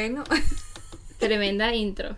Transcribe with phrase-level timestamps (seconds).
[0.00, 0.24] Bueno.
[1.18, 2.16] Tremenda intro.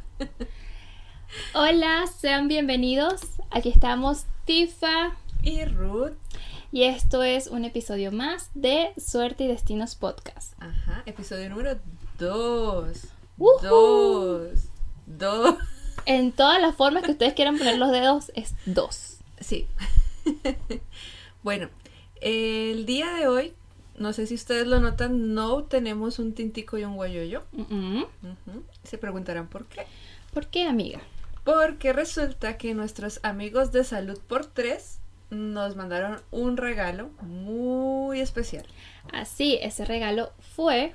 [1.52, 3.22] Hola, sean bienvenidos.
[3.50, 6.12] Aquí estamos Tifa y Ruth.
[6.70, 10.54] Y esto es un episodio más de Suerte y Destinos Podcast.
[10.62, 11.80] Ajá, episodio número
[12.20, 12.98] 2.
[13.36, 14.68] Dos.
[15.06, 15.56] Dos.
[16.06, 19.16] En todas las formas que ustedes quieran poner los dedos es dos.
[19.40, 19.66] Sí.
[21.42, 21.68] bueno,
[22.20, 23.54] el día de hoy,
[24.02, 27.44] no sé si ustedes lo notan, no tenemos un tintico y un guayoyo.
[28.84, 29.82] Se preguntarán por qué.
[30.34, 31.00] ¿Por qué, amiga?
[31.44, 34.98] Porque resulta que nuestros amigos de Salud por Tres
[35.30, 38.66] nos mandaron un regalo muy especial.
[39.12, 40.92] Así, ese regalo fue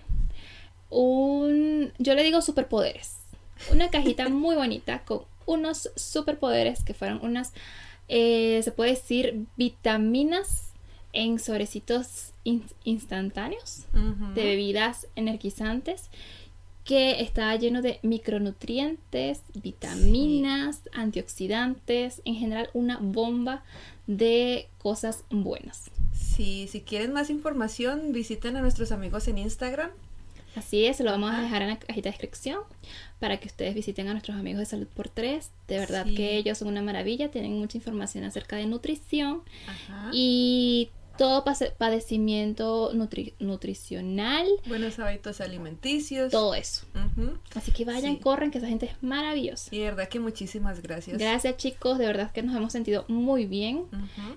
[0.90, 3.18] un, yo le digo superpoderes.
[3.72, 7.54] Una cajita muy bonita con unos superpoderes que fueron unas,
[8.10, 10.67] eh, se puede decir, vitaminas
[11.14, 12.34] en sobrecitos
[12.84, 13.86] instantáneos
[14.36, 16.10] de bebidas energizantes
[16.88, 23.64] que está lleno de micronutrientes, vitaminas, antioxidantes, en general una bomba
[24.08, 25.92] de cosas buenas.
[26.14, 29.90] Sí, si quieren más información, visiten a nuestros amigos en Instagram.
[30.56, 32.62] Así es, lo vamos a dejar en la cajita de descripción
[33.20, 35.52] para que ustedes visiten a nuestros amigos de Salud por Tres.
[35.68, 39.42] De verdad que ellos son una maravilla, tienen mucha información acerca de nutrición
[40.14, 41.44] y todo
[41.78, 44.48] padecimiento nutricional.
[44.68, 46.32] Buenos hábitos alimenticios.
[46.32, 46.86] Todo eso.
[47.56, 49.74] Así que vayan, corren, que esa gente es maravillosa.
[49.76, 51.18] Y de verdad que muchísimas gracias.
[51.18, 53.86] Gracias chicos, de verdad que nos hemos sentido muy bien.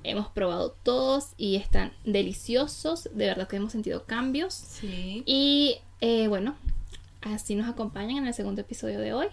[0.02, 3.08] Hemos probado todos y están deliciosos.
[3.14, 4.54] De verdad que hemos sentido cambios.
[4.54, 5.22] Sí.
[5.26, 6.56] Y eh, bueno,
[7.20, 9.26] así nos acompañan en el segundo episodio de hoy.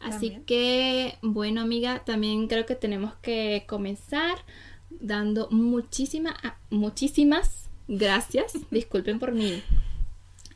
[0.00, 4.36] Así que, bueno amiga, también creo que tenemos que comenzar
[5.00, 6.34] dando muchísimas,
[6.70, 8.52] muchísimas gracias.
[8.70, 9.62] Disculpen por mi,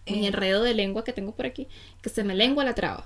[0.06, 0.26] mi, eh.
[0.26, 1.68] enredo de lengua que tengo por aquí,
[2.02, 3.04] que se me lengua la traba.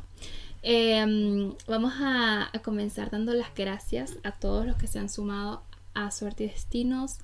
[0.62, 5.62] Em, vamos a, comenzar dando las gracias a todos los que se han sumado
[5.94, 7.18] a Suerte y Destinos.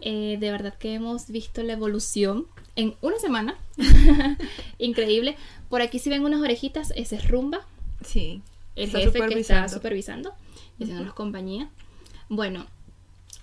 [0.00, 2.46] Eh, de verdad que hemos visto la evolución
[2.76, 3.56] en una semana.
[4.78, 5.36] Increíble.
[5.68, 7.66] Por aquí si ven unas orejitas, ese es Rumba.
[8.02, 8.40] Sí.
[8.76, 10.34] El jefe que está supervisando
[10.78, 11.70] y haciéndonos compañía.
[12.28, 12.66] Bueno,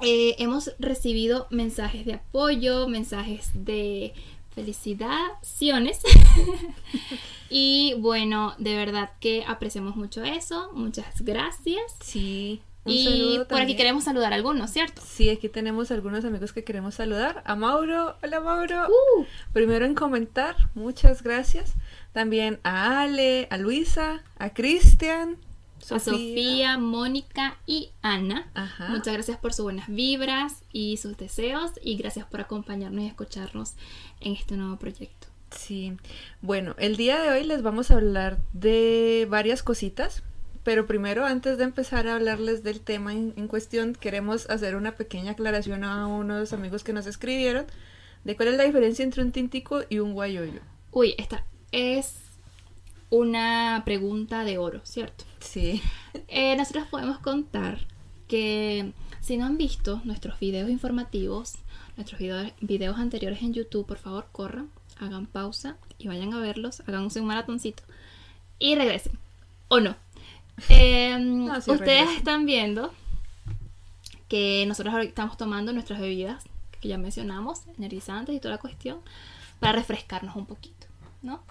[0.01, 4.13] eh, hemos recibido mensajes de apoyo, mensajes de
[4.53, 5.99] felicitaciones.
[7.49, 10.71] y bueno, de verdad que apreciamos mucho eso.
[10.73, 11.95] Muchas gracias.
[12.01, 12.61] Sí.
[12.85, 15.01] y por aquí queremos saludar a algunos, ¿cierto?
[15.05, 17.41] Sí, aquí tenemos algunos amigos que queremos saludar.
[17.45, 18.87] A Mauro, hola Mauro.
[18.87, 19.25] Uh.
[19.53, 21.75] Primero en comentar, muchas gracias.
[22.11, 25.37] También a Ale, a Luisa, a Cristian,
[25.91, 28.51] a Sofía, Mónica y Ana.
[28.89, 33.73] Muchas gracias por sus buenas vibras y sus deseos y gracias por acompañarnos y escucharnos
[34.21, 35.27] en este nuevo proyecto.
[35.51, 35.97] Sí,
[36.41, 40.23] bueno, el día de hoy les vamos a hablar de varias cositas,
[40.63, 44.95] pero primero, antes de empezar a hablarles del tema en, en cuestión, queremos hacer una
[44.95, 47.65] pequeña aclaración a unos amigos que nos escribieron
[48.23, 50.61] de cuál es la diferencia entre un tintico y un guayoyo.
[50.91, 52.15] Uy, esta es
[53.13, 55.23] una pregunta de oro, ¿cierto?
[55.39, 55.83] Sí.
[56.27, 57.77] Eh, nosotros podemos contar
[58.27, 58.91] que
[59.21, 61.53] si no han visto nuestros videos informativos,
[61.95, 67.07] nuestros videos, anteriores en YouTube, por favor corran, hagan pausa y vayan a verlos, hagan
[67.15, 67.83] un maratoncito
[68.57, 69.13] y regresen.
[69.67, 69.95] ¿O no?
[70.69, 72.91] Em, ustedes están viendo
[74.27, 76.45] que nosotros estamos tomando nuestras bebidas
[76.81, 79.01] que ya mencionamos, energizantes y toda la cuestión,
[79.59, 80.82] para refrescarnos un poquito.
[81.23, 81.41] ¿No?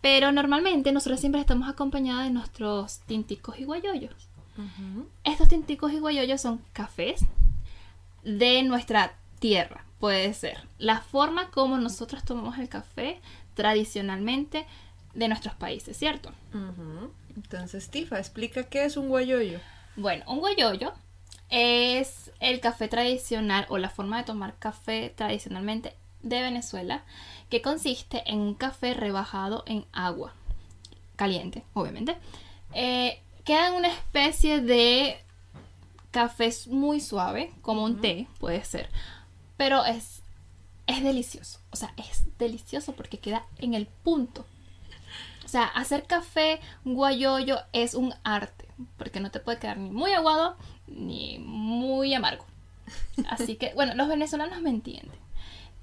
[0.00, 4.28] Pero normalmente nosotros siempre estamos acompañados de nuestros tinticos y guayoyos.
[5.24, 7.20] Estos tinticos y guayoyos son cafés
[8.24, 10.66] de nuestra tierra, puede ser.
[10.78, 13.20] La forma como nosotros tomamos el café
[13.54, 14.66] tradicionalmente
[15.14, 16.32] de nuestros países, ¿cierto?
[17.34, 19.60] Entonces, Tifa, explica qué es un guayoyo.
[19.96, 20.94] Bueno, un guayoyo
[21.50, 27.04] es el café tradicional o la forma de tomar café tradicionalmente de Venezuela
[27.48, 30.32] que consiste en un café rebajado en agua
[31.16, 32.16] caliente, obviamente.
[32.72, 35.18] Eh, queda en una especie de
[36.10, 38.88] café muy suave, como un té, puede ser,
[39.56, 40.22] pero es,
[40.86, 41.60] es delicioso.
[41.70, 44.46] O sea, es delicioso porque queda en el punto.
[45.44, 48.66] O sea, hacer café guayoyo es un arte,
[48.98, 50.56] porque no te puede quedar ni muy aguado
[50.88, 52.44] ni muy amargo.
[53.28, 55.25] Así que, bueno, los venezolanos me entienden.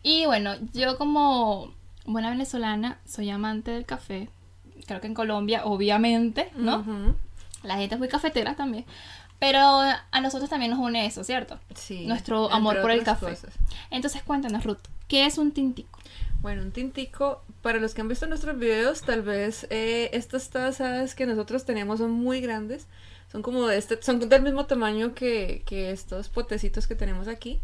[0.03, 1.73] Y bueno, yo como
[2.05, 4.29] buena venezolana soy amante del café.
[4.85, 7.15] Creo que en Colombia, obviamente, ¿no?
[7.63, 8.85] La gente es muy cafetera también.
[9.39, 11.59] Pero a nosotros también nos une eso, ¿cierto?
[11.75, 12.05] Sí.
[12.05, 13.37] Nuestro amor por el café.
[13.91, 14.77] Entonces cuéntanos, Ruth,
[15.07, 15.99] ¿qué es un tintico?
[16.41, 21.15] Bueno, un tintico, para los que han visto nuestros videos, tal vez eh, estas tazas
[21.15, 22.87] que nosotros tenemos son muy grandes.
[23.33, 27.59] Son como de este, son del mismo tamaño que, que estos potecitos que tenemos aquí.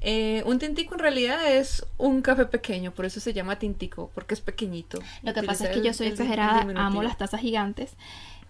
[0.00, 4.32] Eh, un tintico en realidad es un café pequeño, por eso se llama tintico, porque
[4.34, 4.98] es pequeñito.
[5.22, 7.92] Lo que pasa es que el- yo soy exagerada, amo las tazas gigantes.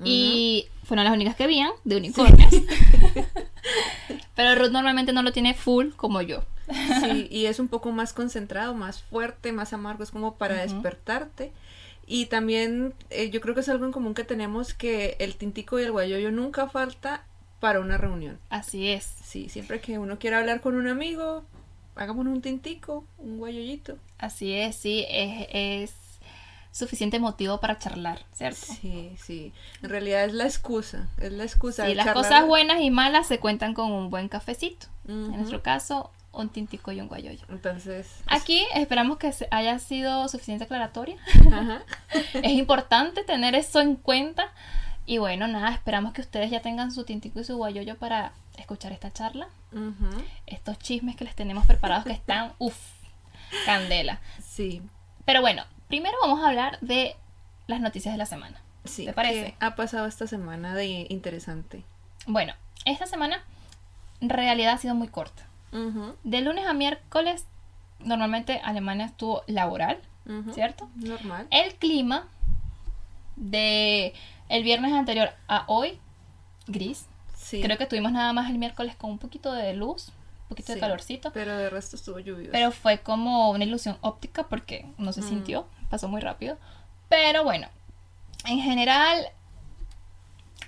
[0.04, 2.50] Y fueron las únicas que habían de unicornios.
[4.34, 6.42] Pero Ruth normalmente no lo tiene full como yo.
[7.02, 11.52] Sí, y es un poco más concentrado, más fuerte, más amargo, es como para despertarte.
[12.12, 15.80] Y también eh, yo creo que es algo en común que tenemos que el tintico
[15.80, 17.24] y el guayoyo nunca falta
[17.58, 18.38] para una reunión.
[18.50, 19.10] Así es.
[19.24, 21.42] Sí, siempre que uno quiera hablar con un amigo,
[21.94, 23.96] hagamos un tintico, un guayoyito.
[24.18, 25.94] Así es, sí, es, es
[26.70, 28.60] suficiente motivo para charlar, ¿cierto?
[28.60, 29.54] Sí, sí.
[29.82, 31.84] En realidad es la excusa, es la excusa.
[31.84, 32.24] Sí, de las charlar.
[32.24, 34.88] cosas buenas y malas se cuentan con un buen cafecito.
[35.08, 37.44] En nuestro caso, un tintico y un guayoyo.
[37.48, 41.16] Entonces, Aquí esperamos que haya sido suficiente aclaratoria.
[41.52, 41.82] ajá.
[42.34, 44.50] es importante tener eso en cuenta.
[45.04, 48.92] Y bueno, nada, esperamos que ustedes ya tengan su tintico y su guayoyo para escuchar
[48.92, 49.48] esta charla.
[49.72, 50.22] Ujú.
[50.46, 52.76] Estos chismes que les tenemos preparados que están, uff,
[53.66, 54.20] candela.
[54.42, 54.80] Sí,
[55.24, 57.16] Pero bueno, primero vamos a hablar de
[57.66, 58.60] las noticias de la semana.
[58.84, 59.04] sí.
[59.06, 59.54] ¿Te parece?
[59.58, 61.82] ¿Qué ha pasado esta semana de interesante?
[62.26, 63.42] Bueno, esta semana
[64.20, 65.42] en realidad ha sido muy corta.
[65.72, 67.46] De lunes a miércoles,
[68.00, 69.98] normalmente Alemania estuvo laboral.
[70.54, 70.88] ¿cierto?
[70.94, 71.48] Normal.
[71.50, 72.28] El clima
[73.36, 74.14] de
[74.48, 75.98] el viernes anterior a hoy,
[76.66, 77.06] gris.
[77.36, 77.60] Sí.
[77.60, 80.08] Creo que tuvimos nada más el miércoles con un poquito de luz,
[80.44, 81.32] un poquito de calorcito.
[81.32, 82.52] Pero de resto estuvo lluvioso.
[82.52, 85.28] Pero fue como una ilusión óptica porque no se Mm.
[85.28, 86.56] sintió, pasó muy rápido.
[87.08, 87.66] Pero bueno,
[88.44, 89.26] en general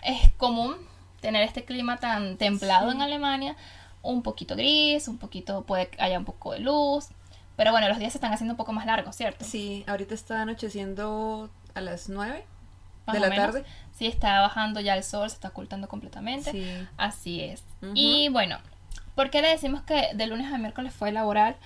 [0.03, 0.75] es común
[1.21, 2.97] tener este clima tan templado Sí.
[2.97, 3.56] en Alemania,
[4.05, 7.09] un poquito gris, un poquito puede que haya un poco de luz,
[7.56, 9.45] pero bueno, los días se están haciendo un poco más largos, ¿cierto?
[9.45, 12.45] Sí, ahorita está anocheciendo a las 9
[13.06, 13.47] Más de la menos.
[13.47, 13.65] tarde.
[13.97, 16.51] Sí, está bajando ya el sol, se está ocultando completamente.
[16.53, 16.89] Sí.
[16.97, 17.62] Así es.
[17.95, 18.59] Y bueno,
[19.15, 21.56] ¿por qué le decimos que de lunes a miércoles fue laboral?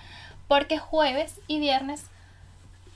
[0.46, 2.04] Porque jueves y viernes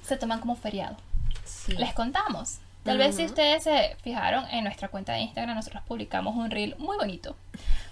[0.02, 0.96] se toman como feriado.
[1.44, 1.72] sí.
[1.72, 2.58] Les contamos.
[2.82, 6.74] Tal vez si ustedes se fijaron en nuestra cuenta de Instagram, nosotros publicamos un reel
[6.78, 7.36] muy bonito,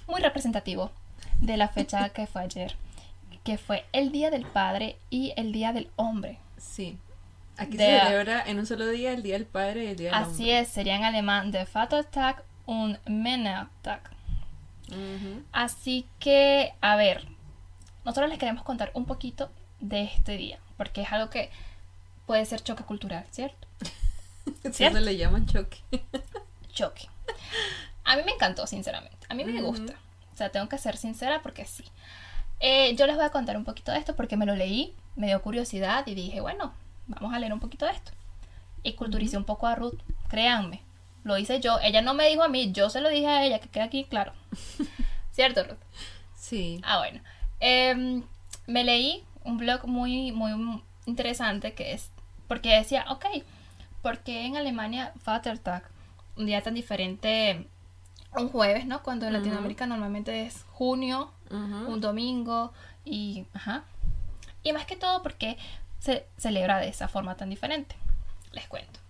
[0.08, 0.90] muy representativo
[1.40, 2.76] de la fecha que fue ayer,
[3.44, 6.38] que fue el Día del Padre y el Día del Hombre.
[6.58, 6.98] Sí.
[7.56, 10.10] Aquí De- se celebra en un solo día el Día del Padre y el Día
[10.10, 10.58] del Así Hombre.
[10.60, 14.00] es, sería en alemán der Vatertag und Männertag.
[15.52, 17.24] Así que, a ver,
[18.04, 19.50] nosotros les queremos contar un poquito
[19.80, 21.50] de este día, porque es algo que
[22.26, 23.68] puede ser choque cultural, ¿cierto?
[24.72, 24.98] ¿Cierto?
[24.98, 25.78] Eso le llaman choque.
[26.72, 27.08] Choque.
[28.04, 29.16] A mí me encantó, sinceramente.
[29.28, 29.94] A mí me gusta.
[30.40, 31.84] O sea, tengo que ser sincera porque sí.
[32.60, 35.26] Eh, yo les voy a contar un poquito de esto porque me lo leí, me
[35.26, 36.72] dio curiosidad y dije, bueno,
[37.08, 38.12] vamos a leer un poquito de esto.
[38.82, 40.00] Y culturicé un poco a Ruth,
[40.30, 40.80] créanme.
[41.24, 41.78] Lo hice yo.
[41.82, 44.04] Ella no me dijo a mí, yo se lo dije a ella, que queda aquí
[44.04, 44.32] claro.
[45.30, 45.76] ¿Cierto, Ruth?
[46.34, 46.80] Sí.
[46.84, 47.20] Ah, bueno.
[47.60, 48.22] Em,
[48.66, 52.08] me leí un blog muy, muy interesante que es
[52.48, 53.26] porque decía, ok,
[54.00, 55.82] ¿por qué en Alemania Vatertag,
[56.36, 57.66] un día tan diferente,
[58.36, 59.02] un jueves, ¿no?
[59.02, 59.32] Cuando en.
[59.34, 61.30] Latinoamérica normalmente es junio,
[61.88, 62.72] un domingo
[63.04, 63.84] y, ajá.
[64.62, 65.56] Y más que todo porque
[65.98, 67.96] se celebra de esa forma tan diferente.
[68.52, 69.00] Les cuento.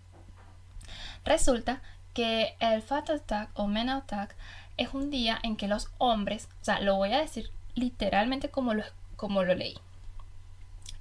[1.25, 1.83] Resulta
[2.14, 4.35] que el Vatertag o Männertag
[4.76, 8.75] es un día en que los hombres, o sea, lo voy a decir literalmente como
[8.75, 8.85] lo,
[9.16, 9.78] como lo leí.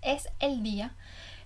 [0.01, 0.91] Es el día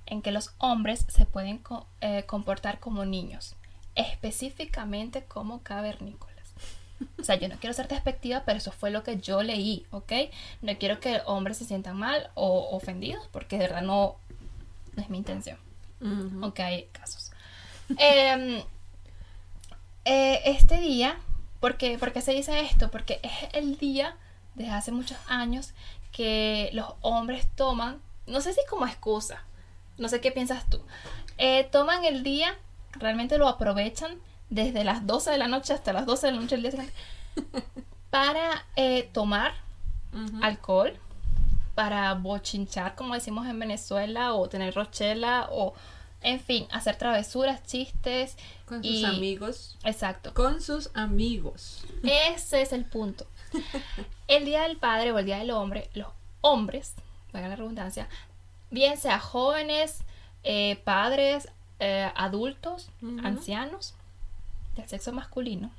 [0.06, 3.56] en que los hombres se pueden co- eh, comportar como niños,
[3.96, 6.33] específicamente como cavernícolas.
[7.20, 10.12] O sea, yo no quiero ser despectiva, pero eso fue lo que yo leí, ¿ok?
[10.62, 14.18] No quiero que hombres se sientan mal o ofendidos, porque de verdad no,
[14.96, 15.58] no es mi intención.
[16.02, 16.44] Ujú.
[16.44, 17.32] Aunque hay casos.
[17.98, 18.62] Em,
[20.06, 21.18] eh, este día,
[21.60, 22.92] ¿por qué, por qué se dice esto?
[22.92, 24.16] Porque es el día
[24.56, 25.74] desde hace muchos años
[26.12, 29.44] que los hombres toman, no sé si como excusa,
[29.98, 30.82] no sé qué piensas tú,
[31.38, 32.56] eh, toman el día,
[32.92, 34.18] realmente lo aprovechan
[34.50, 36.94] desde las 12 de la noche hasta las 12 de la noche del día siguiente
[38.10, 39.54] para eh, tomar
[40.42, 41.00] alcohol
[41.76, 45.74] para bochinchar, como decimos en Venezuela, o tener rochela, o
[46.22, 48.38] en fin, hacer travesuras, chistes.
[48.66, 49.78] Con sus amigos.
[49.84, 50.34] Exacto.
[50.34, 51.84] Con sus amigos.
[52.04, 53.26] Ese es el punto.
[54.28, 56.08] El Día del Padre o el Día del Hombre, los
[56.42, 56.94] hombres,
[57.32, 58.08] valga la redundancia,
[58.72, 60.00] bien sea jóvenes,
[60.44, 62.90] eh, padres, eh, adultos,
[63.24, 63.96] ancianos,
[64.76, 65.72] del sexo masculino,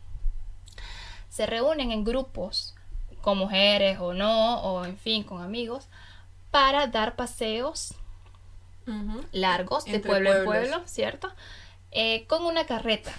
[1.29, 2.75] se reúnen en grupos
[3.21, 5.89] con mujeres o no, o en fin, con amigos,
[6.51, 7.95] para dar paseos
[9.33, 11.33] largos de Entre pueblo en pueblo, ¿cierto?
[11.91, 13.13] Eh, con una carreta,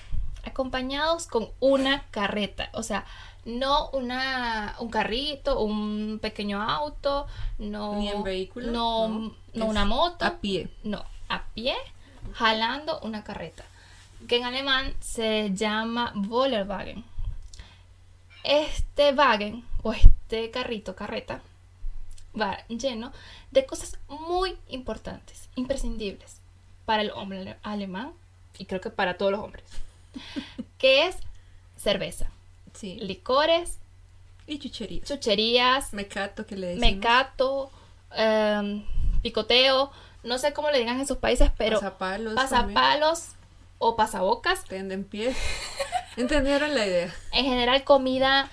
[0.44, 3.06] acompañados con una carreta, o sea,
[3.46, 7.26] no una un carrito, un pequeño auto,
[7.58, 10.70] no Ni en vehículo, no, no, no es una moto, A pie.
[10.84, 11.76] no, a pie,
[12.34, 13.64] jalando una carreta,
[14.28, 17.04] que en alemán se llama Bollerwagen.
[18.44, 21.42] Este wagen o este carrito, carreta,
[22.40, 23.12] va lleno
[23.52, 26.38] de cosas muy importantes, imprescindibles
[26.86, 28.12] para el hombre ale- alemán
[28.58, 29.66] y creo que para todos los hombres,
[30.78, 31.18] que es
[31.78, 32.30] cerveza,
[32.74, 32.96] Sí.
[33.00, 33.80] licores,
[34.48, 35.08] Y chucherías.
[35.08, 36.96] chucherías, Mecato que le decimos.
[36.96, 37.72] mecato,
[38.12, 38.84] em,
[39.24, 39.92] picoteo,
[40.24, 43.30] no sé cómo le digan en sus países, pero pasapalos
[43.78, 45.36] o pasabocas, Tenden pie.
[46.18, 47.14] ¿Entendieron la idea?
[47.32, 48.50] en general comida,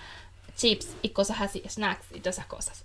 [0.56, 2.84] chips y cosas así, snacks y todas esas cosas.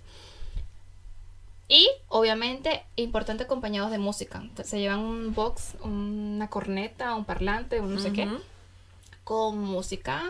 [1.68, 4.38] Y obviamente importante acompañados de música.
[4.38, 8.26] Entonces, se llevan un box, una corneta, un parlante, un no sé qué,
[9.24, 10.24] con música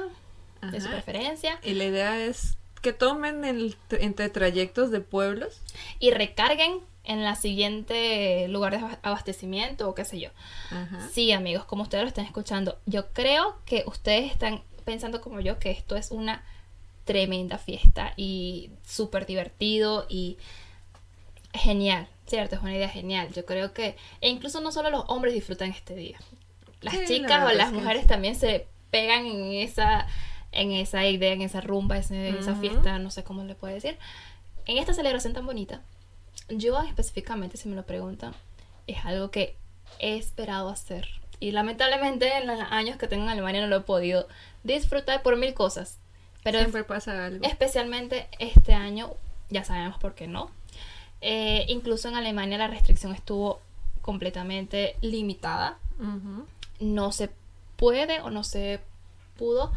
[0.61, 5.61] de su preferencia Y la idea es que tomen el, entre trayectos de pueblos.
[6.01, 10.29] y recarguen en la siguiente lugar de aba- abastecimiento o qué sé yo.
[10.71, 11.09] Ajá.
[11.13, 15.59] Sí, amigos, como ustedes lo están escuchando, yo creo que ustedes están pensando como yo
[15.59, 16.45] que esto es una
[17.05, 20.37] tremenda fiesta y súper divertido y
[21.55, 22.57] genial, ¿cierto?
[22.57, 23.33] Es una idea genial.
[23.33, 26.19] Yo creo que, e incluso no solo los hombres disfrutan este día.
[26.83, 30.07] Las Sí, la chicas o las que mujeres también se pegan en esa,
[30.53, 32.61] en esa idea, en esa rumba, ese- esa Ujú.
[32.61, 33.99] fiesta, no sé cómo le puedo decir.
[34.67, 35.83] En esta celebración tan bonita,
[36.49, 38.33] yo específicamente, si me lo preguntan,
[38.87, 39.57] es algo que
[39.99, 41.09] he esperado hacer.
[41.41, 44.27] Y lamentablemente en los años que tengo en Alemania no lo he podido
[44.65, 45.99] disfrutar por mil cosas.
[46.43, 47.45] Pero Siempre pasa algo.
[47.47, 49.13] especialmente este año,
[49.51, 50.51] ya sabemos por qué no.
[51.21, 53.61] Eh, incluso en Alemania la restricción estuvo
[54.01, 55.79] completamente limitada.
[55.99, 56.47] Ujú.
[56.81, 57.31] No se
[57.77, 58.81] puede o no se
[59.37, 59.73] pudo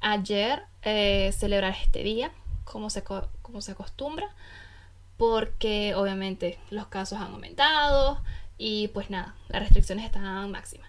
[0.00, 2.30] ayer eh, celebrar este día
[2.64, 4.30] como se, co- como se acostumbra
[5.16, 8.20] porque obviamente los casos han aumentado
[8.58, 10.88] y pues nada, las restricciones están máximas.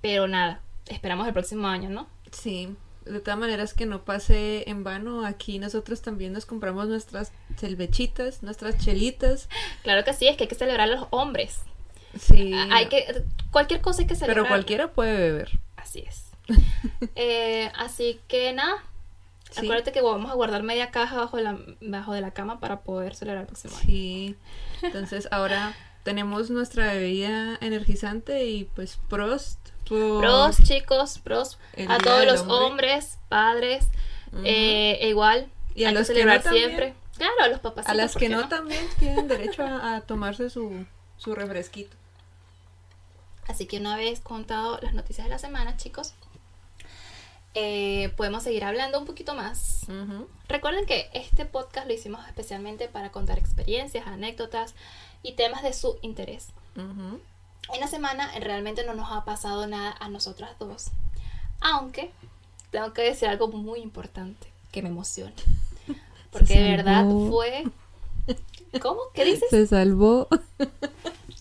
[0.00, 2.08] Pero nada, esperamos el próximo año, ¿no?
[2.30, 2.76] Sí.
[3.04, 8.42] De todas maneras que no pase en vano, aquí nosotros también nos compramos nuestras cervechitas,
[8.42, 9.48] nuestras chelitas.
[9.82, 11.60] Claro que sí, es que hay que celebrar a los hombres.
[12.18, 12.52] Sí.
[12.70, 14.44] Hay que cualquier cosa hay que celebrar.
[14.44, 15.58] Pero cualquiera puede beber.
[15.76, 16.24] Así es.
[17.16, 18.82] Eh, así que nada.
[19.54, 19.66] Sí.
[19.66, 23.14] Acuérdate que vamos a guardar media caja bajo la, bajo de la cama para poder
[23.14, 23.84] celebrar el próximo año.
[23.86, 24.36] Sí.
[24.82, 29.58] Entonces ahora tenemos nuestra bebida energizante y pues Prost.
[29.88, 32.56] por- Pros, chicos, pros El a todos los Hombre.
[32.56, 33.86] hombres, padres,
[34.44, 35.46] eh, e igual.
[35.76, 36.64] Y a los que que no también.
[36.70, 36.94] siempre.
[37.16, 37.86] Claro, a los papás.
[37.88, 40.84] A las que no, también tienen derecho a, a tomarse su,
[41.16, 41.96] su refresquito.
[43.46, 46.14] Así que una vez contado las noticias de la semana, chicos,
[47.54, 49.82] eh, podemos seguir hablando un poquito más.
[49.88, 50.28] Ujú.
[50.48, 54.74] Recuerden que este podcast lo hicimos especialmente para contar experiencias, anécdotas
[55.22, 56.48] y temas de su interés.
[56.76, 57.20] Ujú.
[57.72, 60.88] En la semana realmente no nos ha pasado nada a nosotras dos.
[61.60, 62.10] Aunque
[62.70, 65.32] tengo que decir algo muy importante que me emociona.
[66.30, 67.64] Porque de verdad fue...
[68.80, 69.00] ¿Cómo?
[69.14, 69.48] ¿Qué dices?
[69.50, 70.26] Se salvó.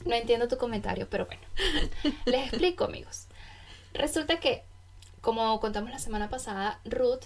[0.05, 1.41] No entiendo tu comentario, pero bueno.
[2.25, 3.27] Les explico, amigos.
[3.93, 4.63] Resulta que,
[5.23, 7.23] como contamos la semana pasada, Ruth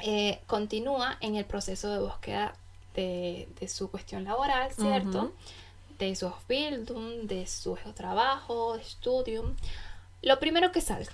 [0.00, 2.52] eh, continúa en el proceso de búsqueda
[2.94, 5.32] de, de su cuestión laboral, ¿cierto?
[5.98, 9.56] De su Ausbildung, de su trabajo, de Studium.
[10.20, 11.12] Lo primero que salga.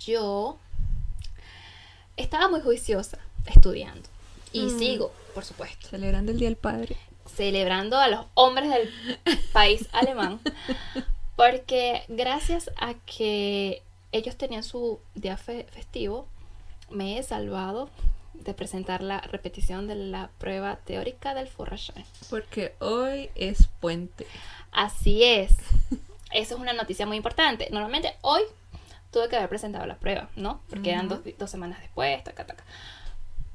[0.00, 0.58] Yo
[2.16, 4.08] estaba muy juiciosa estudiando.
[4.52, 5.86] Y sigo, por supuesto.
[5.88, 6.96] Celebrando el Día del Padre.
[7.36, 8.90] celebrando a los hombres del
[9.52, 10.40] país alemán.
[11.36, 16.26] Porque gracias a que ellos tenían su día fe- festivo,
[16.90, 17.90] me he salvado
[18.34, 22.04] de presentar la repetición de la prueba teórica del Führerschein.
[22.30, 24.26] Porque hoy es puente.
[24.72, 25.52] Así es.
[26.32, 27.68] Eso es una noticia muy importante.
[27.70, 28.42] Normalmente hoy
[29.10, 30.60] tuve que haber presentado la prueba, ¿no?
[30.68, 32.64] Porque eran dos, dos semanas después, taca, taca.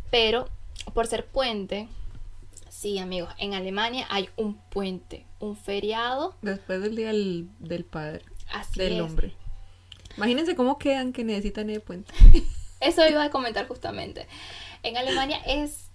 [0.09, 0.49] Pero
[0.93, 1.87] por ser puente,
[2.81, 6.35] sí, amigos, en Alemania hay un puente, un feriado.
[6.41, 8.23] Después del Día del, del Padre.
[8.51, 9.01] Así del es.
[9.01, 9.33] hombre.
[10.17, 12.13] Imagínense cómo quedan que necesitan el puente.
[12.79, 14.27] Eso iba a comentar justamente.
[14.83, 15.85] En Alemania es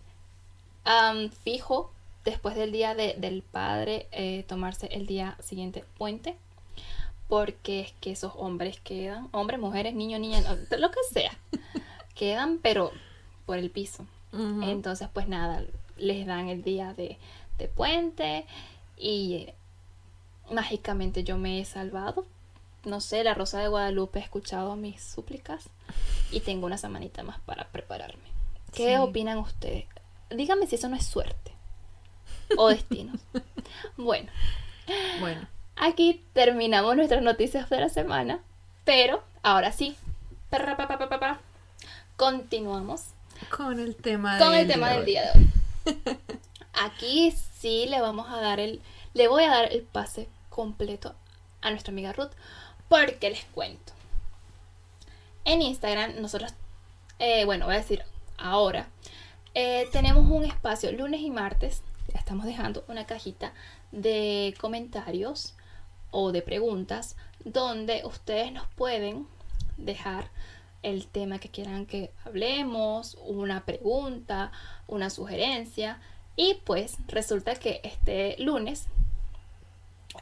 [0.84, 1.90] am, fijo
[2.24, 6.36] después del día de- del padre eh, tomarse el día siguiente puente.
[7.28, 10.44] Porque es que esos hombres quedan, hombres, mujeres, niños, niñas,
[10.78, 11.36] lo que sea,
[12.14, 12.92] quedan pero
[13.46, 14.06] por el piso.
[14.62, 15.64] Entonces, pues nada,
[15.98, 17.18] les dan el día de,
[17.58, 18.46] de puente
[18.96, 19.48] y
[20.50, 22.26] mágicamente yo me he salvado.
[22.84, 25.68] No sé, la Rosa de Guadalupe ha escuchado mis súplicas
[26.30, 28.22] y tengo una semanita más para prepararme.
[28.72, 28.96] ¿Qué Sí.
[28.96, 29.86] opinan ustedes?
[30.30, 31.52] Díganme si eso no es suerte
[32.56, 33.12] o destino.
[33.96, 34.30] bueno,
[35.20, 38.40] Bueno, aquí terminamos nuestras noticias de la semana,
[38.84, 39.96] pero ahora sí,
[40.50, 41.40] perra, pa, pa, pa, pa, pa,
[42.16, 43.06] continuamos
[43.50, 45.46] con el tema con el del tema día del de día de hoy.
[46.72, 48.80] Aquí sí le vamos a dar el,
[49.14, 51.14] le voy a dar el pase completo
[51.62, 52.32] a nuestra amiga Ruth,
[52.88, 53.92] porque les cuento.
[55.44, 56.54] En Instagram nosotros,
[57.18, 58.02] eh, bueno, voy a decir
[58.36, 58.88] ahora,
[59.54, 63.52] eh, tenemos un espacio lunes y martes, ya estamos dejando una cajita
[63.90, 65.54] de comentarios
[66.10, 69.26] o de preguntas donde ustedes nos pueden
[69.76, 70.30] dejar
[70.86, 74.52] el tema que quieran que hablemos, una pregunta,
[74.86, 76.00] una sugerencia.
[76.36, 78.86] Y pues resulta que este lunes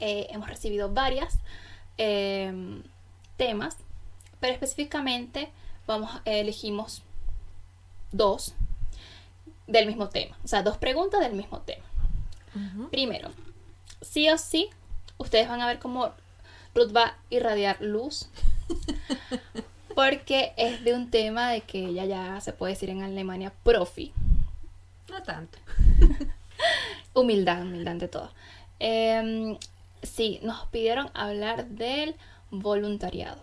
[0.00, 1.38] eh, hemos recibido varias
[1.98, 2.80] eh,
[3.36, 3.76] temas,
[4.40, 5.52] pero específicamente
[5.86, 7.02] vamos, elegimos
[8.10, 8.54] dos
[9.66, 11.84] del mismo tema, o sea, dos preguntas del mismo tema.
[12.90, 13.30] Primero,
[14.00, 14.70] sí o sí,
[15.18, 16.12] ustedes van a ver cómo
[16.74, 18.30] Ruth va a irradiar luz.
[19.94, 24.12] Porque es de un tema de que ella ya se puede decir en Alemania profi.
[25.10, 25.58] No tanto.
[27.14, 28.30] Humildad, humildad ante todo.
[28.80, 29.56] Em,
[30.02, 32.16] sí, nos pidieron hablar del
[32.50, 33.40] voluntariado.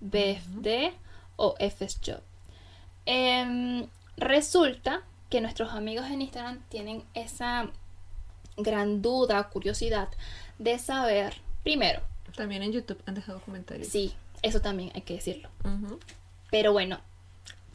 [0.00, 0.92] BFD
[1.36, 2.20] o FSJob.
[3.06, 7.70] Em, resulta que nuestros amigos en Instagram tienen esa
[8.56, 10.08] gran duda, curiosidad
[10.58, 12.00] de saber, primero,
[12.36, 13.88] También en YouTube han dejado comentarios.
[13.88, 14.12] sí,
[14.44, 15.48] eso también hay que decirlo.
[16.50, 17.00] Pero bueno,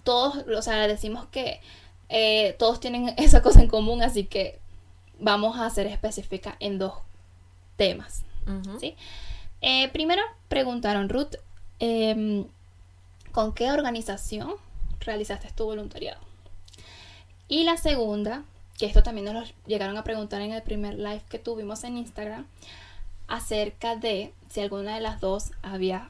[0.04, 1.60] todos, o sea, decimos que
[2.08, 4.60] eh, todos tienen esa cosa en común, así que
[5.20, 6.94] vamos a ser específica en dos
[7.76, 8.24] temas.
[8.80, 8.96] ¿sí?
[9.62, 11.36] Eh, primero preguntaron, Ruth,
[11.80, 12.46] em,
[13.32, 14.54] ¿con qué organización
[15.02, 16.20] realizaste tu voluntariado?
[17.48, 18.44] Y la segunda,
[18.78, 21.98] que esto también nos lo llegaron a preguntar en el primer live que tuvimos en
[21.98, 22.46] Instagram,
[23.28, 26.10] acerca de si alguna de las dos había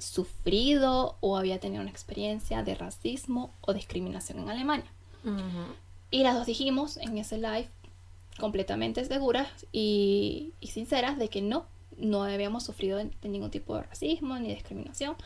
[0.00, 4.90] sufrido o había tenido una experiencia de racismo o discriminación en Alemania.
[6.10, 7.68] Y las dos dijimos en ese live
[8.38, 11.66] completamente seguras y, y sinceras de que no,
[11.98, 15.16] no habíamos sufrido de, de ningún tipo de racismo ni discriminación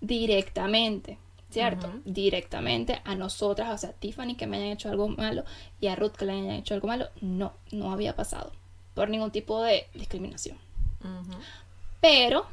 [0.00, 1.18] directamente,
[1.50, 1.92] ¿cierto?
[2.04, 5.44] Directamente a nosotras, o sea, a Tiffany que me hayan hecho algo malo
[5.80, 8.52] y a Ruth que le hayan hecho algo malo, no, no había pasado
[8.94, 10.56] por ningún tipo de discriminación.
[12.00, 12.46] Pero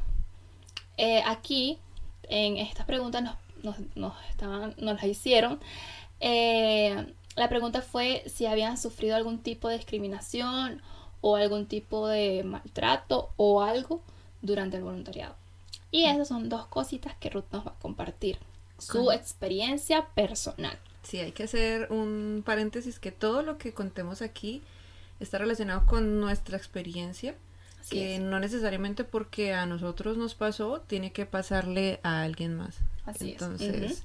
[0.98, 1.78] eh, aquí,
[2.24, 5.60] en estas preguntas nos, nos, nos estaban, nos las hicieron.
[6.20, 10.82] eh, la pregunta fue si habían sufrido algún tipo de discriminación
[11.22, 14.02] o algún tipo de maltrato o algo
[14.42, 15.36] durante el voluntariado.
[15.92, 18.38] Y esas son dos cositas que Ruth nos va a compartir.
[18.80, 20.78] Su Con- experiencia personal.
[21.04, 24.62] Sí, hay que hacer un paréntesis que todo lo que contemos aquí
[25.22, 27.36] está relacionado con nuestra experiencia,
[27.82, 28.22] Así que es.
[28.22, 32.78] no necesariamente porque a nosotros nos pasó, tiene que pasarle a alguien más.
[33.06, 33.42] Así es.
[33.42, 34.02] Entonces, Ujú.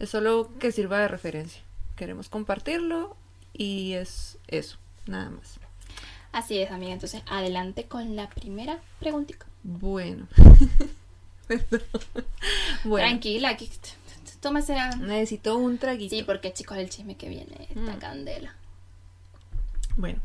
[0.00, 1.62] es solo que sirva de referencia.
[1.96, 3.16] Queremos compartirlo
[3.54, 5.58] y es eso, nada más.
[6.32, 6.92] Así es, amiga.
[6.92, 9.46] Entonces, adelante con la primera preguntita.
[9.62, 10.26] Bueno.
[12.84, 13.70] Bueno, Tranquila, aquí
[14.40, 16.16] tómese la- necesito un traguito.
[16.16, 17.98] Sí, porque chicos, el chisme que viene, esta Mm.
[17.98, 18.54] candela.
[19.96, 20.20] Bueno,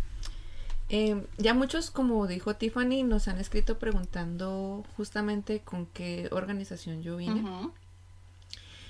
[0.89, 7.17] eh, ya muchos, como dijo Tiffany, nos han escrito preguntando justamente con qué organización yo
[7.17, 7.41] vine.
[7.41, 7.73] Ujú.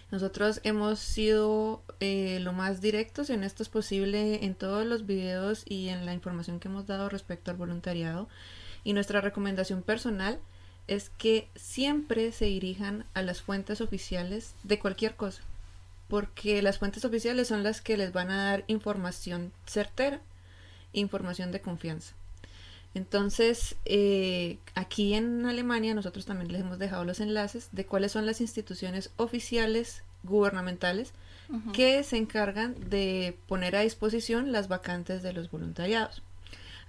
[0.10, 5.90] Nosotros hemos sido eh, lo más directos y honestos posible en todos los videos y
[5.90, 8.30] en la información que hemos dado respecto al voluntariado.
[8.86, 10.40] Y nuestra recomendación personal
[10.88, 15.42] es que siempre se dirijan a las fuentes oficiales de cualquier cosa.
[16.08, 20.22] Porque las fuentes oficiales son las que les van a dar información certera,
[21.00, 22.14] información de confianza.
[22.94, 28.26] Entonces, eh, aquí en Alemania nosotros también les hemos dejado los enlaces de cuáles son
[28.26, 31.14] las instituciones oficiales gubernamentales
[31.72, 36.22] que se encargan de poner a disposición las vacantes de los voluntariados.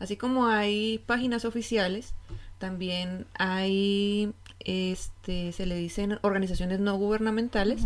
[0.01, 2.15] Así como hay páginas oficiales,
[2.59, 7.83] también hay, este, se le dicen organizaciones no gubernamentales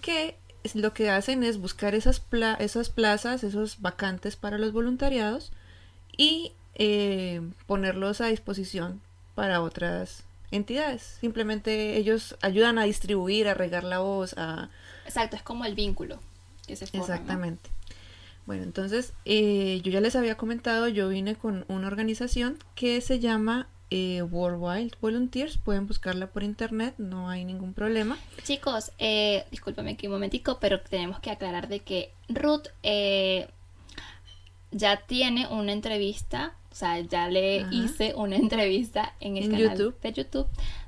[0.00, 0.36] que
[0.74, 5.52] lo que hacen es buscar esas, pla- esas plazas, esos vacantes para los voluntariados
[6.18, 9.00] y eh, ponerlos a disposición
[9.34, 11.16] para otras entidades.
[11.20, 14.68] Simplemente ellos ayudan a distribuir, a regar la voz, a...
[15.06, 16.18] Exacto, es como el vínculo
[16.66, 17.06] que se forma.
[17.06, 17.14] ¿no?
[17.14, 17.70] Exactamente.
[18.44, 23.20] Bueno, entonces eh, yo ya les había comentado, yo vine con una organización que se
[23.20, 25.58] llama eh, Worldwide Volunteers.
[25.58, 28.18] Pueden buscarla por internet, no hay ningún problema.
[28.44, 33.48] Chicos, eh, discúlpame aquí un momentico, pero tenemos que aclarar de que Ruth eh,
[34.70, 37.74] ya tiene una entrevista, o sea, ya le Ajá.
[37.74, 40.00] hice una entrevista en el En canal YouTube.
[40.00, 40.46] de YouTube,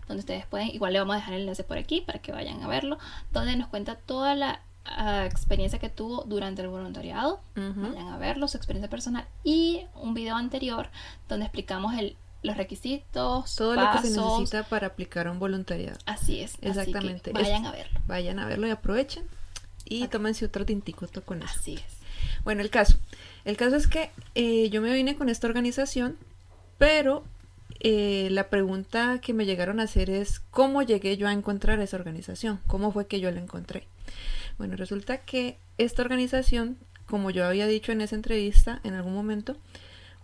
[0.08, 2.62] donde ustedes pueden, igual le vamos a dejar el enlace por aquí para que vayan
[2.62, 2.98] a verlo,
[3.32, 7.40] donde nos cuenta toda la ah, experiencia que tuvo durante el voluntariado.
[7.54, 10.90] Vayan a verlo, su experiencia personal y un video anterior
[11.28, 14.38] donde explicamos el, los requisitos, Todo lo que se pasos.
[14.40, 15.98] necesita para aplicar un voluntariado.
[16.06, 16.52] Así es.
[16.54, 17.32] así que Exactamente.
[17.32, 18.00] vayan a verlo.
[18.06, 19.24] Vayan a verlo y aprovechen.
[19.84, 20.10] Y Ok.
[20.10, 21.52] tómense otro tintico con eso.
[21.58, 21.98] Así es.
[22.44, 22.98] Bueno, el caso.
[23.44, 26.16] El caso es que eh, yo me vine con esta organización,
[26.78, 27.24] pero
[27.80, 31.96] eh, la pregunta que me llegaron a hacer es cómo llegué yo a encontrar esa
[31.96, 33.86] organización, cómo fue que yo la encontré.
[34.58, 36.76] Bueno, resulta que esta organización,
[37.06, 39.56] como yo había dicho en esa entrevista en algún momento,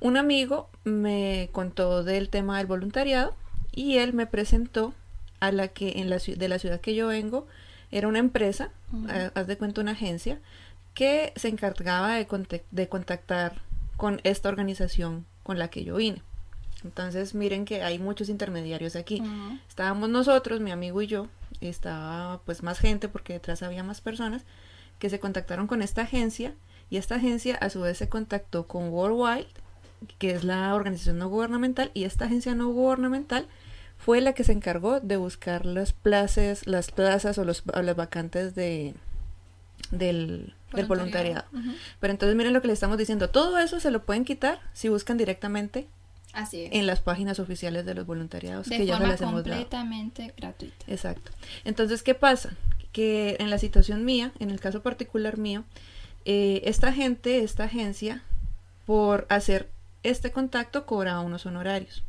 [0.01, 3.35] un amigo me contó del tema del voluntariado
[3.73, 4.93] y él me presentó
[5.41, 7.47] a la que en la de la ciudad que yo vengo
[7.91, 8.71] era una empresa,
[9.35, 10.39] haz de cuenta una agencia
[10.97, 13.61] que se encargaba de, de contactar
[13.99, 16.23] con esta organización con la que yo vine.
[16.85, 19.23] Entonces miren que hay muchos intermediarios aquí.
[19.69, 21.29] Estábamos nosotros, mi amigo y yo,
[21.61, 24.45] estaba pues más gente porque detrás había más personas
[24.99, 26.55] que se contactaron con esta agencia
[26.89, 29.49] y esta agencia a su vez se contactó con Worldwide,
[30.17, 33.49] que es la organización no gubernamental y esta agencia no gubernamental
[33.99, 37.97] fue la que se encargó de buscar las plazas, las plazas o, los, o las
[37.97, 38.95] vacantes de
[39.91, 41.45] del, del voluntariado.
[42.01, 44.89] Pero entonces miren lo que le estamos diciendo, todo eso se lo pueden quitar si
[44.89, 45.87] buscan directamente
[46.33, 46.73] Así es.
[46.73, 49.45] en las páginas oficiales de los voluntariados de que ya forma las hemos dado.
[49.45, 50.85] completamente gratuita.
[50.87, 51.33] Exacto.
[51.65, 52.51] Entonces, ¿qué pasa?
[52.93, 55.65] Que en la situación mía, en el caso particular mío,
[56.25, 58.23] eh, esta gente, esta agencia,
[58.85, 59.69] por hacer
[60.03, 62.05] este contacto cobraba unos honorarios.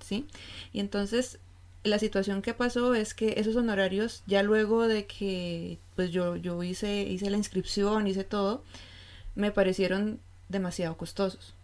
[0.00, 0.26] ¿sí?
[0.72, 1.38] Y entonces
[1.84, 6.62] la situación que pasó es que esos honorarios, ya luego de que pues yo, yo
[6.62, 8.62] hice, hice la inscripción, hice todo,
[9.34, 11.54] me parecieron demasiado costosos.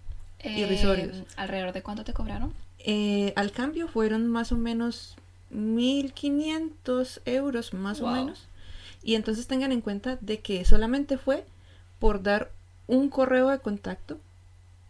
[0.42, 1.16] Irrisorios.
[1.16, 2.52] Eh, ¿Alrededor de cuánto te cobraron?
[2.78, 5.16] Eh, al cambio fueron más o menos
[5.54, 8.46] 1.500 euros, más o menos.
[9.02, 11.44] Y entonces tengan en cuenta de que solamente fue
[11.98, 12.50] por dar
[12.86, 14.18] un correo de contacto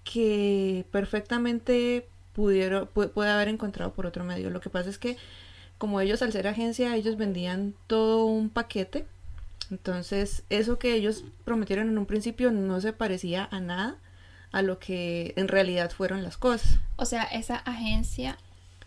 [0.03, 4.51] que perfectamente pudieron, pu- puede haber encontrado por otro medio.
[4.51, 5.17] Lo que pasa es que
[5.79, 9.07] como ellos al ser agencia, ellos vendían todo un paquete.
[9.71, 13.97] Entonces, eso que ellos prometieron en un principio no se parecía a nada
[14.53, 16.79] a lo que en realidad fueron las cosas.
[16.97, 18.39] O sea, esa agencia,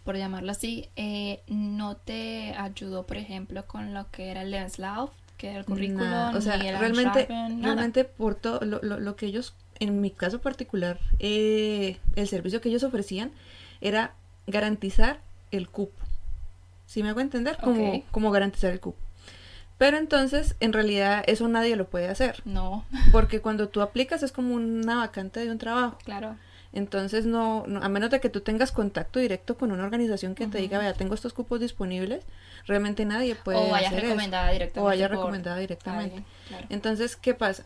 [0.05, 5.09] por llamarlo así, eh, no te ayudó, por ejemplo, con lo que era el Lebenslauf,
[5.37, 7.25] que era el currículum, o sea, ni el realmente,
[7.61, 12.61] realmente por todo lo, lo, lo que ellos, en mi caso particular, eh, el servicio
[12.61, 13.31] que ellos ofrecían
[13.81, 14.13] era
[14.47, 15.19] garantizar
[15.51, 15.95] el cupo.
[16.85, 17.57] ¿Sí me hago entender?
[17.57, 18.97] Como, como garantizar el cupo.
[19.77, 22.41] Pero entonces, en realidad, eso nadie lo puede hacer.
[22.45, 25.97] No, Porque cuando tú aplicas es como una vacante de un trabajo.
[26.03, 26.35] claro.
[26.73, 30.47] Entonces, no, no- a menos de que tú tengas contacto directo con una organización que
[30.47, 32.25] te diga, vea, tengo estos cupos disponibles,
[32.67, 34.07] realmente nadie puede o vayas hacer eso.
[34.09, 34.79] recomendada directamente.
[34.81, 36.15] O vaya recomendada directamente.
[36.17, 36.67] alguien, claro.
[36.69, 37.63] Entonces, ¿qué pasa?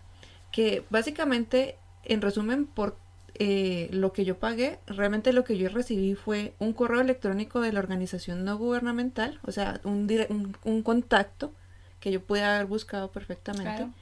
[0.51, 2.97] Que básicamente, en resumen, por
[3.35, 7.71] eh, lo que yo pagué, realmente lo que yo recibí fue un correo electrónico de
[7.71, 11.53] la organización no gubernamental, o sea, un, un, un contacto
[11.99, 13.63] que yo pude haber buscado perfectamente.
[13.63, 13.93] Claro.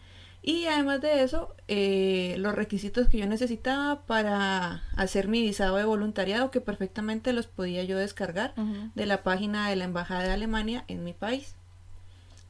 [0.41, 5.83] Y además de eso, eh, los requisitos que yo necesitaba para hacer mi visado de
[5.83, 8.53] voluntariado, que perfectamente los podía yo descargar
[8.95, 11.55] de la página de la Embajada de Alemania en mi país.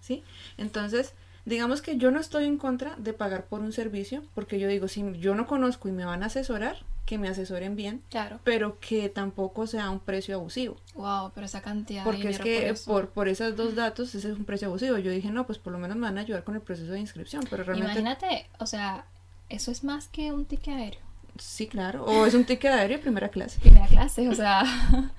[0.02, 0.24] ¿Sí?
[0.58, 1.14] Entonces,
[1.50, 4.88] digamos que yo no estoy en contra de pagar por un servicio, porque yo digo,
[4.88, 8.40] si yo no conozco y me van a asesorar, que me asesoren bien, Claro.
[8.44, 10.78] pero que tampoco sea un precio abusivo.
[10.94, 12.92] Wow, pero esa cantidad de Porque es que eso.
[12.92, 14.98] por, por esos dos datos ese es un precio abusivo.
[15.00, 17.00] Yo dije, no, pues por lo menos me van a ayudar con el proceso de
[17.00, 19.06] inscripción, pero realmente Imagínate, o sea,
[19.50, 21.02] eso es más que un ticket aéreo.
[21.40, 22.06] sí, claro.
[22.06, 23.60] O es un ticket aéreo primera clase.
[23.60, 24.64] Primera clase, o sea.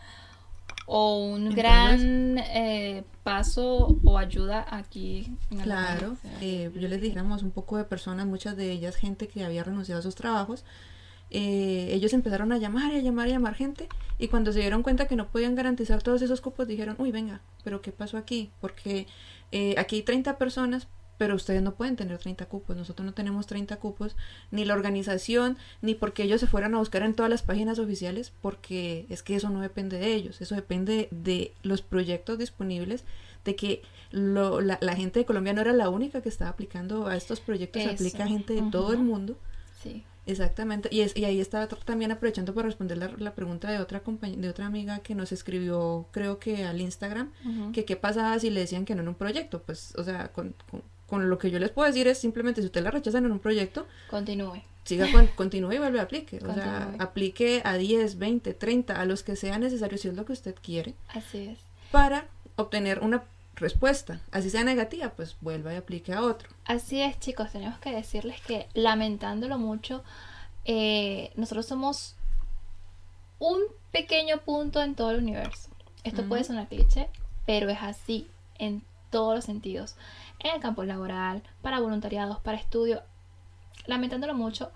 [0.92, 7.44] o un Entonces- gran eh, paso o ayuda aquí en Claro, eh, yo les dijéramos
[7.44, 10.64] un poco de personas, muchas de ellas gente que había renunciado a sus trabajos,
[11.30, 14.58] eh, ellos empezaron a llamar y a llamar y a llamar gente y cuando se
[14.58, 18.16] dieron cuenta que no podían garantizar todos esos cupos dijeron, uy, venga, pero ¿qué pasó
[18.16, 18.50] aquí?
[18.60, 19.06] Porque
[19.52, 20.88] eh, aquí hay 30 personas,
[21.20, 24.16] pero ustedes no pueden tener 30 cupos, nosotros no tenemos 30 cupos,
[24.50, 28.32] ni la organización, ni porque ellos se fueran a buscar en todas las páginas oficiales,
[28.40, 33.04] porque es que eso no depende de ellos, eso depende de los proyectos disponibles,
[33.44, 37.06] de que lo- la, la gente de Colombia no era la única que estaba aplicando
[37.06, 39.36] a estos proyectos, Eso, aplica gente de todo el mundo.
[39.82, 40.02] Sí.
[40.26, 44.00] Exactamente, y, es, y ahí estaba también aprovechando para responder la, la pregunta de otra
[44.04, 47.32] de otra amiga que nos escribió, creo que al Instagram,
[47.72, 49.62] que qué pasaba si le decían que no en un proyecto.
[49.62, 52.66] Pues, o sea, con, con, con lo que yo les puedo decir es simplemente si
[52.66, 54.62] usted la rechazan en un proyecto, Continúe.
[54.84, 56.38] siga con, continúe y vuelve a aplique.
[56.46, 60.24] O sea, aplique a 10, 20, 30, a los que sea necesario si es lo
[60.24, 61.58] que usted quiere, Así es.
[61.90, 63.24] para obtener una
[63.56, 64.20] respuesta.
[64.30, 66.48] Así sea negativa, pues vuelva y aplique a otro.
[66.64, 70.02] Así es, chicos, tenemos que decirles que lamentándolo mucho,
[70.64, 72.14] eh, nosotros somos
[73.38, 73.60] un
[73.92, 75.68] pequeño punto en todo el universo.
[76.04, 77.08] Esto puede sonar cliché,
[77.46, 79.96] pero es así en todos los sentidos.
[80.40, 83.02] En el campo laboral, para voluntariados, para estudio.
[83.86, 84.70] Lamentándolo mucho,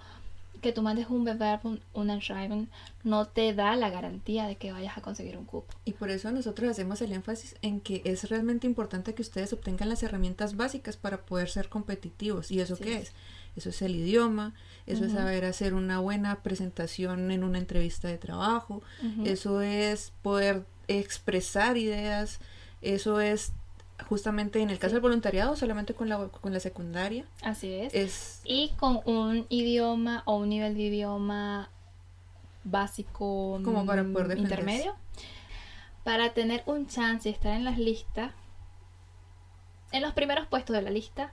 [0.61, 2.69] que tú mandes un bewerben, un Anschreiben,
[3.03, 5.75] no te da la garantía de que vayas a conseguir un cupo.
[5.85, 9.89] Y por eso nosotros hacemos el énfasis en que es realmente importante que ustedes obtengan
[9.91, 12.51] las herramientas básicas para poder ser competitivos.
[12.51, 12.85] ¿Y eso Sí.
[12.85, 13.13] qué es?
[13.57, 14.55] Eso es el idioma,
[14.87, 15.21] eso es Ujú.
[15.21, 19.27] saber hacer una buena presentación en una entrevista de trabajo, Ujú.
[19.27, 22.41] eso es poder expresar ideas,
[22.83, 23.53] eso es
[24.09, 24.95] justamente en el caso Sí.
[24.95, 27.95] del voluntariado, solamente con la, con la secundaria, Así es.
[27.95, 31.71] es Y con un idioma o un nivel de idioma
[32.65, 34.97] básico Como para mm, poder intermedio
[36.03, 38.33] para tener un chance de estar en las listas
[39.93, 41.33] en los primeros puestos de la lista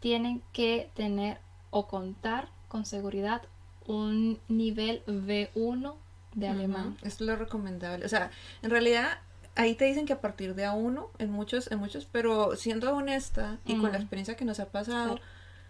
[0.00, 1.38] tienen que tener
[1.70, 3.42] o contar con seguridad
[3.86, 5.94] un nivel B1
[6.34, 8.04] de alemán Es lo recomendable.
[8.06, 8.30] O sea,
[8.62, 9.18] en realidad
[9.56, 13.58] ahí te dicen que a partir de A1, en muchos, en muchos, pero siendo honesta
[13.66, 15.22] y con la experiencia que nos ha pasado, Claro.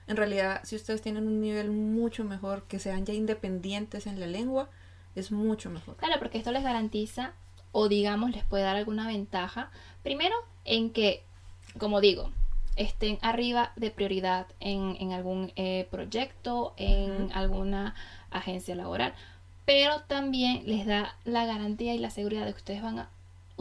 [0.06, 4.26] en realidad si ustedes tienen un nivel mucho mejor, que sean ya independientes en la
[4.26, 4.68] lengua,
[5.14, 5.96] es mucho mejor.
[5.96, 7.32] Claro, porque esto les garantiza
[7.72, 9.70] o digamos les puede dar alguna ventaja.
[10.02, 11.22] Primero, en que,
[11.78, 12.30] como digo,
[12.76, 17.94] estén arriba de prioridad en, en algún eh, proyecto, en alguna
[18.30, 19.14] agencia laboral.
[19.64, 23.10] Pero también les da la garantía y la seguridad de que ustedes van a,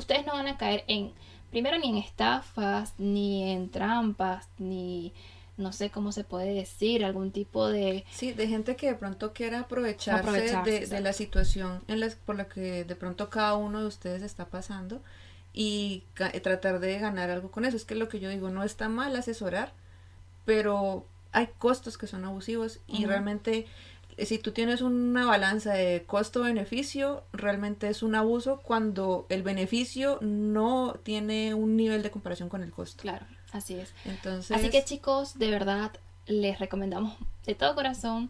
[0.02, 1.12] ustedes no van a caer en,
[1.50, 5.14] primero ni en estafas, ni en trampas, ni
[5.58, 9.32] no sé cómo se puede decir, algún tipo de Sí, de gente que de pronto
[9.34, 13.56] quiera aprovecharse, Aprovecharse, de, de la situación en las, por la que de pronto cada
[13.56, 15.02] uno de ustedes está pasando
[15.54, 17.78] y ca- tratar de ganar algo con eso.
[17.78, 19.74] Es que lo que yo digo, no está mal asesorar,
[20.46, 23.66] pero hay costos que son abusivos y realmente eh,
[24.18, 30.96] si tú tienes una balanza de costo-beneficio, realmente es un abuso cuando el beneficio no
[31.04, 33.02] tiene un nivel de comparación con el costo.
[33.02, 33.94] claro, así es.
[34.06, 35.92] Entonces, Así que chicos, de verdad
[36.28, 38.30] les recomendamos de todo corazón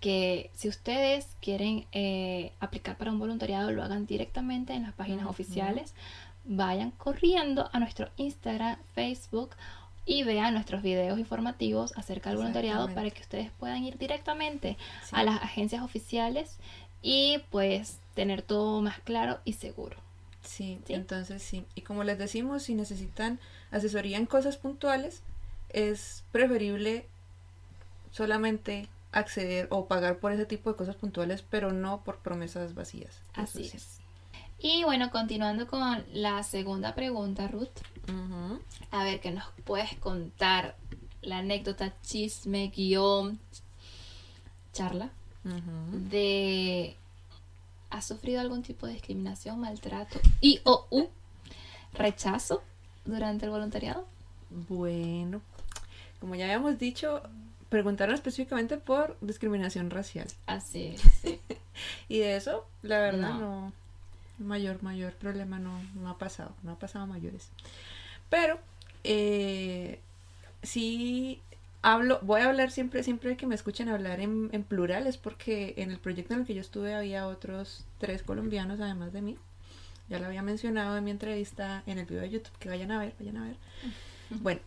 [0.00, 5.26] que si ustedes quieren eh, aplicar para un voluntariado lo hagan directamente en las páginas
[5.26, 5.94] oficiales.
[6.44, 9.50] Vayan corriendo a nuestro Instagram, Facebook
[10.04, 15.10] y vean nuestros videos informativos acerca del voluntariado para que ustedes puedan ir directamente sí.
[15.12, 16.56] a las agencias oficiales
[17.02, 19.96] y pues tener todo más claro y seguro.
[20.42, 20.94] Sí, ¿Sí?
[20.94, 21.64] entonces sí.
[21.74, 23.38] Y como les decimos, si necesitan
[23.70, 25.22] asesoría en cosas puntuales,
[25.68, 27.06] es preferible
[28.10, 33.20] solamente acceder o pagar por ese tipo de cosas puntuales, pero no por promesas vacías.
[33.34, 33.76] Así sí.
[33.76, 34.01] es.
[34.64, 37.68] Y bueno, continuando con la segunda pregunta, Ruth.
[38.92, 40.76] A ver, ¿qué nos puedes contar?
[41.20, 43.38] La anécdota, chisme, guion,
[44.72, 45.10] charla
[45.92, 46.96] de...
[47.90, 51.08] ¿Has sufrido algún tipo de discriminación, maltrato y o u
[51.92, 52.62] rechazo
[53.04, 54.06] durante el voluntariado?
[54.50, 55.42] Bueno,
[56.20, 57.22] como ya habíamos dicho,
[57.68, 60.26] preguntaron específicamente por discriminación racial.
[60.46, 61.00] Así es.
[61.20, 61.40] sí.
[62.08, 63.40] Y de eso, la verdad, No.
[63.40, 63.72] no.
[64.42, 66.54] Mayor, mayor problema no, no ha pasado.
[66.62, 67.50] No ha pasado mayores.
[68.28, 68.58] Pero,
[69.04, 70.00] eh,
[70.62, 71.40] sí
[71.82, 75.74] hablo, voy a hablar siempre, siempre que me escuchen hablar en, en plural, es porque
[75.76, 79.36] en el proyecto en el que yo estuve había otros tres colombianos además de mí.
[80.08, 82.98] Ya lo había mencionado en mi entrevista en el video de YouTube, que vayan a
[82.98, 83.56] ver, vayan a ver.
[84.40, 84.62] Bueno,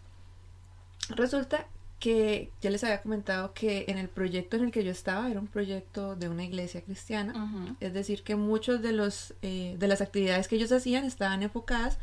[1.10, 1.66] resulta
[2.06, 5.40] que ya les había comentado que en el proyecto en el que yo estaba era
[5.40, 7.34] un proyecto de una iglesia cristiana.
[7.34, 7.76] Ujú.
[7.80, 11.98] Es decir, que muchos de los eh, de las actividades que ellos hacían estaban enfocadas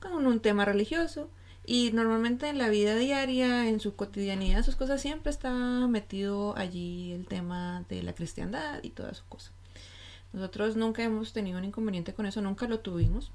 [0.00, 1.28] con un tema religioso
[1.66, 7.12] y normalmente en la vida diaria, en su cotidianidad, sus cosas siempre estaba metido allí
[7.12, 9.50] el tema de la cristiandad y toda su cosa.
[10.32, 13.30] Nosotros nunca hemos tenido un inconveniente con eso, nunca lo tuvimos,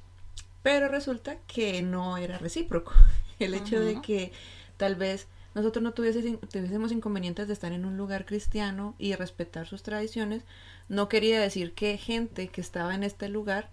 [0.64, 2.94] pero resulta que no era recíproco.
[3.38, 4.02] El hecho de Ujú.
[4.02, 4.32] que
[4.78, 9.84] tal vez nosotros no tuviésemos inconvenientes de estar en un lugar cristiano y respetar sus
[9.84, 10.44] tradiciones,
[10.88, 13.70] no quería decir que gente que estaba en este lugar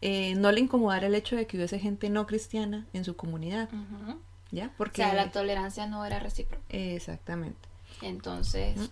[0.00, 3.68] eh, no le incomodara el hecho de que hubiese gente no cristiana en su comunidad,
[3.72, 4.16] O
[4.50, 4.72] ¿ya?
[4.76, 6.62] Porque sea, la tolerancia no era recíproca.
[6.68, 7.68] exactamente.
[8.00, 8.88] Entonces, Ujú.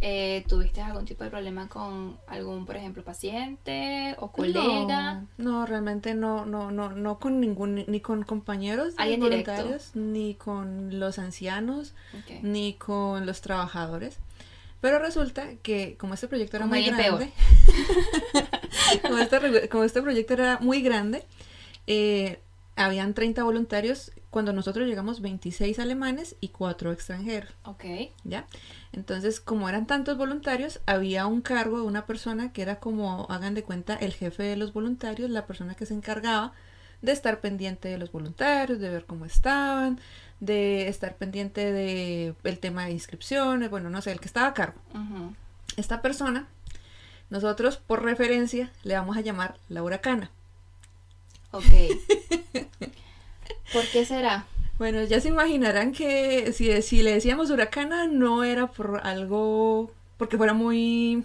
[0.00, 5.24] Eh, ¿tuviste algún tipo de problema con algún, por ejemplo, paciente o colega?
[5.36, 9.50] No, no, realmente no, no, no, no con ningún, ni con compañeros de ¿Alguien directo?
[9.52, 11.94] voluntarios, ni con los ancianos,
[12.42, 14.18] ni con los trabajadores.
[14.80, 17.30] Pero resulta que como este proyecto era Como muy grande,
[19.02, 21.26] como, este, como este proyecto era muy grande,
[21.86, 22.40] eh,
[22.80, 24.12] habían 30 voluntarios.
[24.30, 27.52] Cuando nosotros llegamos, 26 alemanes y 4 extranjeros.
[27.64, 27.84] Ok.
[28.24, 28.46] ¿ya?
[28.92, 33.54] Entonces, como eran tantos voluntarios, había un cargo de una persona que era como, hagan
[33.54, 36.52] de cuenta, el jefe de los voluntarios, la persona que se encargaba
[37.02, 40.00] de estar pendiente de los voluntarios, de ver cómo estaban,
[40.38, 44.54] de estar pendiente de el tema de inscripciones, bueno, no sé, el que estaba a
[44.54, 44.80] cargo.
[45.76, 46.46] Esta persona,
[47.30, 50.30] nosotros por referencia le vamos a llamar la huracana.
[51.52, 51.64] Ok.
[53.72, 54.46] ¿Por qué será?
[54.78, 60.36] Bueno, ya se imaginarán que si, si le decíamos huracana no era por algo, porque
[60.38, 61.24] fuera muy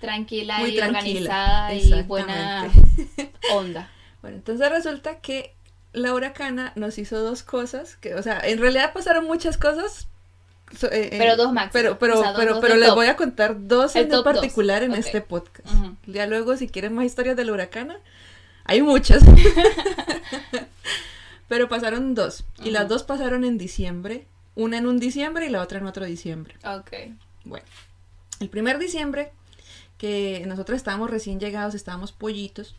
[0.00, 2.70] Tranquila Muy y tranquila, organizada y buena
[3.52, 3.90] onda.
[4.22, 5.52] Bueno, entonces resulta que
[5.92, 10.06] la huracana nos hizo dos cosas, que, o sea, en realidad pasaron muchas cosas.
[10.78, 12.88] so- eh, eh, Pero dos máximo, Pero, pero, o sea, dos- pero, dos pero les
[12.88, 12.96] top.
[12.96, 15.66] voy a contar dos El en dos, particular en este podcast.
[16.06, 17.96] Ya luego, si quieren más historias de la huracana,
[18.66, 19.22] hay muchas.
[21.48, 22.44] pero pasaron dos.
[22.64, 24.26] Y las dos pasaron en diciembre.
[24.54, 26.54] Una en un diciembre y la otra en otro diciembre.
[26.64, 26.92] Ok.
[27.44, 27.66] Bueno,
[28.40, 29.30] el primer diciembre,
[29.98, 32.74] que nosotros estábamos recién llegados, estábamos pollitos,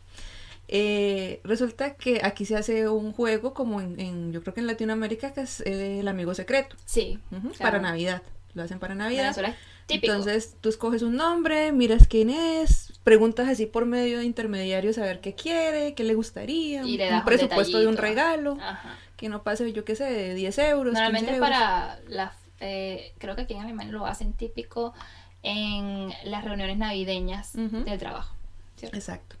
[0.66, 4.66] eh, resulta que aquí se hace un juego como en, en- yo creo que en
[4.66, 7.18] Latinoamérica, que es eh, el amigo secreto, Sí.
[7.30, 7.52] claro.
[7.58, 8.22] para Navidad,
[8.54, 9.22] lo hacen para Navidad.
[9.22, 10.12] Venezuela es típico.
[10.12, 15.02] Entonces tú escoges un nombre, miras quién es, preguntas así por medio de intermediarios a
[15.02, 18.96] ver qué quiere, qué le gustaría, Y le un presupuesto de un regalo, Ajá.
[19.16, 20.92] que no pase, yo qué sé, de 10 euros.
[20.92, 21.48] 15 Normalmente euros.
[21.48, 24.94] para las, eh, creo que aquí en Alemania lo hacen típico
[25.42, 28.34] en las reuniones navideñas del trabajo.
[28.76, 28.96] ¿cierto?
[28.96, 29.36] Exacto.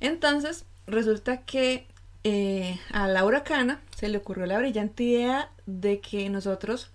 [0.00, 1.86] Entonces, resulta que
[2.24, 6.90] eh, a la huracana se le ocurrió la brillante idea de que nosotros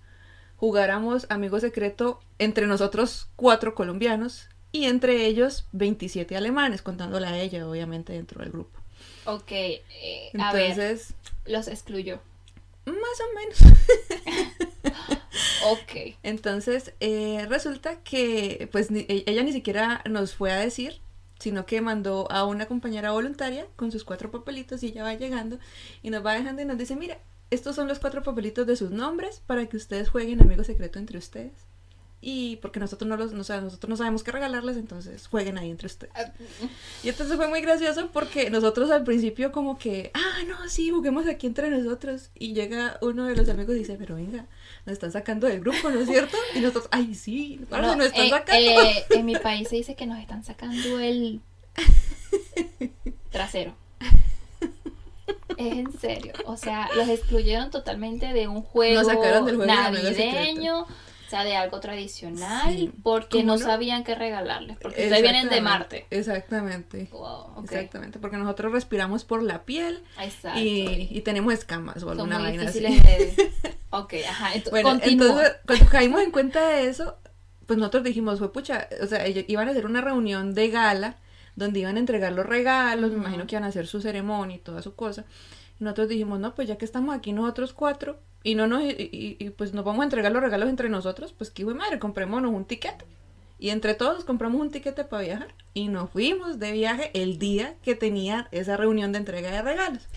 [0.56, 7.68] jugáramos amigo secreto entre nosotros cuatro colombianos y entre ellos 27 alemanes, contándola a ella,
[7.68, 8.78] obviamente, dentro del grupo.
[9.26, 11.14] Ok, eh, a ver, Entonces,
[11.46, 12.20] los excluyó.
[12.86, 13.58] más o menos.
[15.64, 16.16] Ok.
[16.24, 21.00] Entonces, eh, resulta que pues ni- e- ella ni siquiera nos fue a decir,
[21.38, 25.58] sino que mandó a una compañera voluntaria con sus cuatro papelitos y ella va llegando
[26.02, 27.18] y nos va dejando y nos dice, mira,
[27.50, 31.18] estos son los cuatro papelitos de sus nombres para que ustedes jueguen amigo secreto entre
[31.18, 31.52] ustedes.
[32.24, 35.70] Y porque nosotros no los, no, sab- nosotros no sabemos qué regalarles, entonces jueguen ahí
[35.70, 36.12] entre ustedes.
[36.16, 36.30] Ah,
[37.02, 41.26] Y entonces fue muy gracioso porque nosotros al principio como que, ah, no, sí, juguemos
[41.26, 42.30] aquí entre nosotros.
[42.38, 44.46] Y llega uno de los amigos y dice, pero venga,
[44.86, 46.36] nos están sacando del grupo, ¿no es cierto?
[46.54, 48.54] Y nosotros, ay, sí, nos están eh, sacando.
[48.70, 51.40] eh, en mi país se dice que nos están sacando el
[53.30, 53.74] trasero.
[55.56, 56.32] Es en serio.
[56.46, 60.86] O sea, los excluyeron totalmente de un juego Nos sacaron del juego de navideño, o
[61.32, 63.64] sea, de algo tradicional, Sí, porque ¿cómo no no?
[63.64, 66.06] sabían qué regalarles, porque ustedes vienen de Marte.
[66.10, 67.08] Exactamente.
[67.12, 67.64] Wow, ok.
[67.64, 70.02] Exactamente, porque nosotros respiramos por la piel
[70.56, 72.80] y, y tenemos escamas o Son alguna muy vaina así.
[72.80, 73.52] de...
[73.90, 74.54] Ok, ajá.
[74.54, 75.26] ento- Bueno, continúa.
[75.28, 77.16] entonces, cuando caímos en cuenta de eso,
[77.66, 81.16] pues nosotros dijimos, fue pucha, o sea, ellos iban a hacer una reunión de gala
[81.56, 84.60] donde iban a entregar los regalos, me imagino que iban a hacer su ceremonia y
[84.60, 85.24] toda su cosa.
[85.82, 89.74] Nosotros dijimos, no, pues ya que estamos aquí nosotros cuatro y no nos, y, pues
[89.74, 93.04] nos vamos a entregar los regalos entre nosotros, pues qué güey madre, comprémonos un tiquete.
[93.58, 97.76] Y entre todos compramos un tiquete para viajar y nos fuimos de viaje el día
[97.82, 100.08] que tenía esa reunión de entrega de regalos.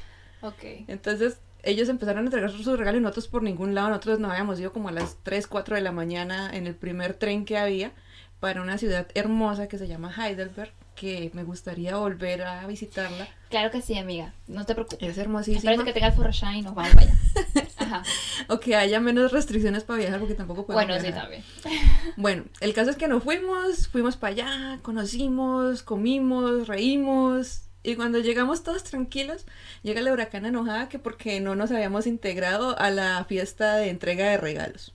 [0.41, 0.63] Ok.
[0.87, 4.59] Entonces ellos empezaron a entregar sus regalos y nosotros por ningún lado, nosotros nos habíamos
[4.59, 7.91] ido como a las 3, 4 de la mañana en el primer tren que había
[8.39, 13.27] para una ciudad hermosa que se llama Heidelberg, que me gustaría volver a visitarla.
[13.49, 14.33] Claro que sí, amiga.
[14.47, 15.07] No te preocupes.
[15.09, 15.57] Es hermosísima.
[15.59, 17.13] Espérate que tenga el Forrashine y nos vamos allá.
[17.77, 18.03] Ajá.
[18.47, 21.23] O que haya menos restricciones para viajar porque tampoco podemos Bueno, sí, viajar.
[21.23, 21.43] también.
[22.17, 27.61] Bueno, el caso es que nos fuimos, fuimos para allá, conocimos, comimos, reímos.
[27.83, 29.45] Y cuando llegamos todos tranquilos,
[29.83, 34.27] llega la huracana enojada que porque no nos habíamos integrado a la fiesta de entrega
[34.29, 34.93] de regalos.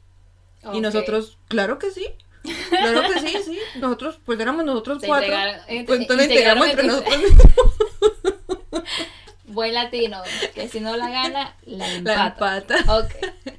[0.65, 0.75] Y Ok.
[0.83, 2.07] nosotros, claro que sí.
[2.71, 3.59] Claro que sí, sí.
[3.79, 5.29] Nosotros, pues éramos nosotros cuatro.
[5.29, 7.45] Pues entonces nos integraron integramos entre nosotros mismos.
[9.47, 10.23] Buen latino,
[10.55, 12.57] que si no la gana, la La empata.
[12.59, 12.99] empata.
[12.99, 13.11] Ok.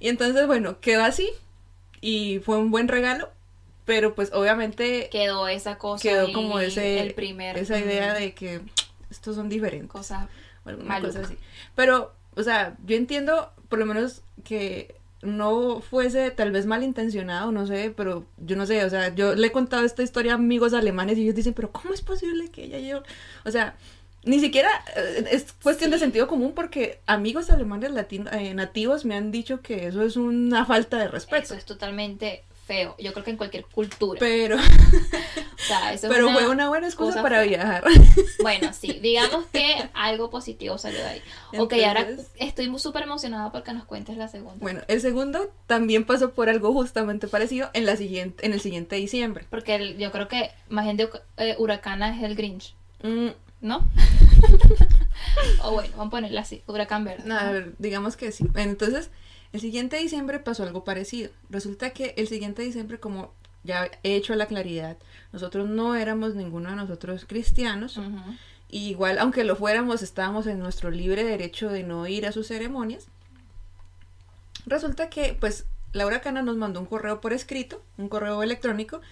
[0.00, 1.30] Y entonces, bueno, quedó así.
[2.02, 3.30] Y fue un buen regalo.
[3.86, 6.02] Pero pues obviamente Quedó esa cosa.
[6.02, 7.56] quedó como ese, El primer.
[7.56, 8.60] esa idea mm, de que
[9.10, 9.88] estos son diferentes.
[9.90, 10.26] Cosas.
[10.66, 11.38] alguna cosa así.
[11.74, 14.94] Pero, o sea, yo entiendo por lo menos que
[15.24, 19.48] no fuese tal vez malintencionado, no sé, pero yo no sé, o sea, yo le
[19.48, 22.64] he contado esta historia a amigos alemanes y ellos dicen, pero ¿cómo es posible que
[22.64, 23.02] ella yo?
[23.44, 23.76] O sea,
[24.24, 29.16] ni siquiera eh, es cuestión de sentido común porque amigos alemanes latino, eh, nativos me
[29.16, 31.42] han dicho que eso es una falta de respeto.
[31.42, 32.94] Eso es totalmente feo.
[32.98, 34.18] Yo creo que en cualquier cultura.
[34.20, 34.56] Pero,
[35.64, 37.46] O sea, eso es pero una fue una buena excusa cosa para fea.
[37.48, 37.84] viajar.
[38.42, 41.22] Bueno, sí, digamos que algo positivo salió de ahí.
[41.58, 44.56] ok, ahora Entonces- estoy súper emocionada porque nos cuentes la segunda.
[44.60, 48.96] Bueno, el segundo también pasó por algo justamente parecido en la siguiente, en el siguiente
[48.96, 49.46] diciembre.
[49.48, 51.08] Porque el- yo creo que más gente
[51.38, 53.28] eh, huracana es el Grinch, Mm,
[53.60, 53.88] ¿no?
[55.62, 57.22] o bueno, vamos a ponerla así, huracán verde.
[57.26, 58.46] No, a ver, digamos que sí.
[58.54, 59.10] Entonces,
[59.54, 61.30] el siguiente diciembre pasó algo parecido.
[61.48, 63.32] Resulta que el siguiente diciembre, como
[63.62, 64.96] ya he hecho la claridad,
[65.32, 68.00] nosotros no éramos ninguno de nosotros cristianos.
[68.68, 72.48] Y igual, aunque lo fuéramos, estábamos en nuestro libre derecho de no ir a sus
[72.48, 73.06] ceremonias.
[74.66, 79.02] Resulta que, pues, Laura Cana nos mandó un correo por escrito, un correo electrónico,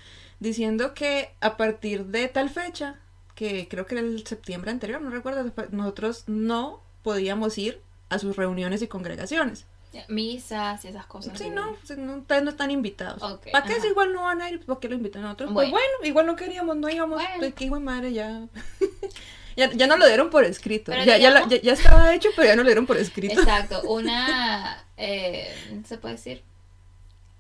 [0.41, 2.99] diciendo que a partir de tal fecha,
[3.37, 8.35] que creo que era el septiembre anterior, no recuerdo, nosotros no podíamos ir a sus
[8.35, 9.67] reuniones y congregaciones.
[10.09, 11.39] Misas y esas cosas.
[11.39, 11.67] Sí, no,
[11.97, 13.23] no, ustedes no están invitados.
[13.53, 14.65] ¿Para qué si igual no van a ir?
[14.65, 15.35] ¿Por qué lo invitan a?
[15.35, 15.53] Bueno.
[15.53, 17.17] Pues bueno, igual no queríamos, no íbamos.
[17.21, 17.35] Bueno.
[17.39, 18.47] Pues qué hijo de madre, ya.
[19.57, 19.71] ya.
[19.73, 20.93] Ya no lo dieron por escrito.
[20.93, 23.41] Ya, ya, la- ya- ya estaba hecho, pero ya no lo dieron por escrito.
[23.41, 25.55] Exacto, una, eh,
[25.87, 26.43] ¿se puede decir?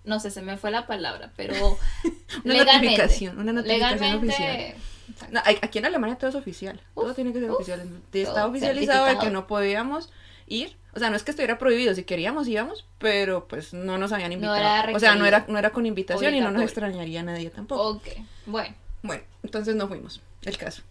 [0.04, 1.54] No sé, se me fue la palabra, pero
[2.44, 5.32] Una legalmente, notificación, una notificación legalmente, oficial.
[5.32, 6.80] No, aquí en Alemania todo es oficial.
[6.94, 7.88] todo tiene que ser uf, oficial.
[8.12, 10.10] Está oficializado de que no podíamos
[10.46, 10.76] ir.
[10.94, 11.94] O sea, no es que estuviera prohibido.
[11.94, 12.86] Si queríamos, íbamos.
[12.98, 14.56] Pero pues no nos habían No invitado.
[14.58, 17.50] era o sea, no era, no era con invitación y no nos extrañaría a nadie
[17.50, 17.82] tampoco.
[17.82, 18.08] Ok,
[18.46, 20.20] bueno, Bueno, entonces no fuimos.
[20.42, 20.82] El caso.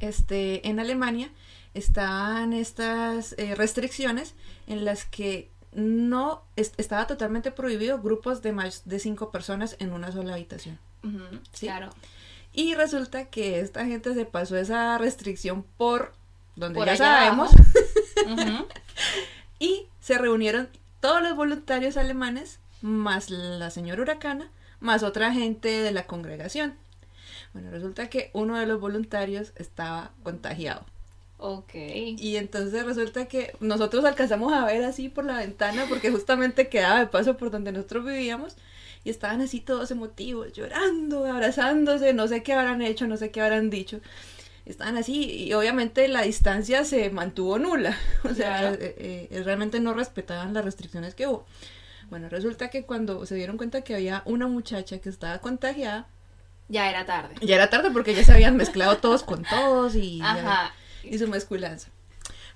[0.00, 1.30] Este, en Alemania
[1.74, 4.34] estaban estas eh, restricciones
[4.66, 9.92] en las que no es- estaba totalmente prohibido grupos de más de cinco personas en
[9.92, 10.78] una sola habitación.
[11.52, 11.66] Sí.
[11.66, 11.90] claro,
[12.52, 16.12] Y resulta que esta gente se pasó esa restricción por
[16.56, 17.50] donde Por ya sabemos
[18.26, 18.66] ujú,
[19.62, 24.50] y se reunieron todos los voluntarios alemanes más la señora Huracana
[24.80, 26.74] más otra gente de la congregación.
[27.52, 30.84] Bueno, resulta que uno de los voluntarios estaba contagiado.
[31.38, 36.68] ok, Y entonces resulta que nosotros alcanzamos a ver así por la ventana porque justamente
[36.68, 38.56] quedaba de paso por donde nosotros vivíamos
[39.04, 43.40] y estaban así todos emotivos, llorando, abrazándose, no sé qué habrán hecho, no sé qué
[43.40, 44.00] habrán dicho.
[44.64, 48.76] Estaban así y obviamente la distancia se mantuvo nula, o sea, Claro.
[48.80, 51.44] eh, eh, realmente no respetaban las restricciones que hubo.
[52.10, 56.06] Bueno, resulta que cuando se dieron cuenta que había una muchacha que estaba contagiada,
[56.68, 57.34] ya era tarde.
[57.40, 61.18] ya era tarde porque ya se habían mezclado todos con todos y ya- Ajá, y
[61.18, 61.88] su mezculanza.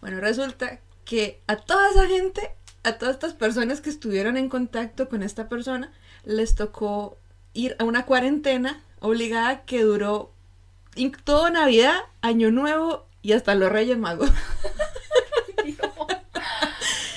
[0.00, 2.50] Bueno, resulta que a toda esa gente,
[2.84, 5.90] a todas estas personas que estuvieron en contacto con esta persona,
[6.24, 7.18] les tocó
[7.54, 10.32] ir a una cuarentena obligada que duró
[11.24, 14.30] toda Navidad, Año Nuevo y hasta los Reyes Magos.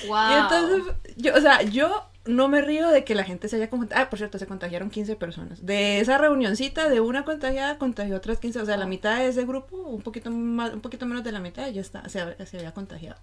[0.07, 3.55] wow, Y entonces, yo, o sea, yo no me río de que la gente se
[3.55, 4.03] haya contagiado.
[4.03, 5.65] Ah, por cierto, se contagiaron 15 personas.
[5.65, 8.61] De esa reunioncita, de una contagiada, contagió otras 15.
[8.61, 11.39] O sea, la mitad de ese grupo, un poquito más, un poquito menos de la
[11.39, 13.19] mitad, ya está, se, se había contagiado.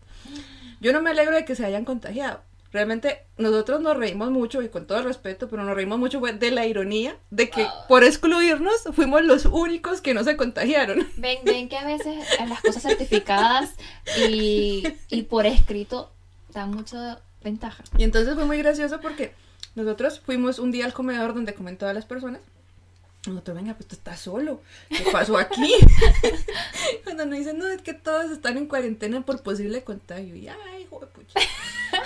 [0.81, 2.41] Yo no me alegro de que se hayan contagiado.
[2.73, 6.51] Realmente nosotros nos reímos mucho y con todo respeto, pero nos reímos mucho fue de
[6.51, 7.85] la ironía de que Ah.
[7.89, 11.07] por excluirnos fuimos los únicos que no se contagiaron.
[11.17, 13.71] ven, ven que a veces las cosas certificadas
[14.29, 16.11] y, y por escrito
[16.53, 17.83] dan mucha ventaja.
[17.97, 19.33] Y entonces fue muy gracioso porque
[19.75, 22.41] nosotros fuimos un día al comedor donde comen todas las personas.
[23.27, 24.61] Nosotros, venga, pues tú estás solo.
[24.89, 25.73] ¿Qué pasó aquí?
[27.05, 30.37] Cuando nos dicen, no, es que todos están en cuarentena por posible contagio.
[30.37, 31.41] Y, ay, hijo de pucha.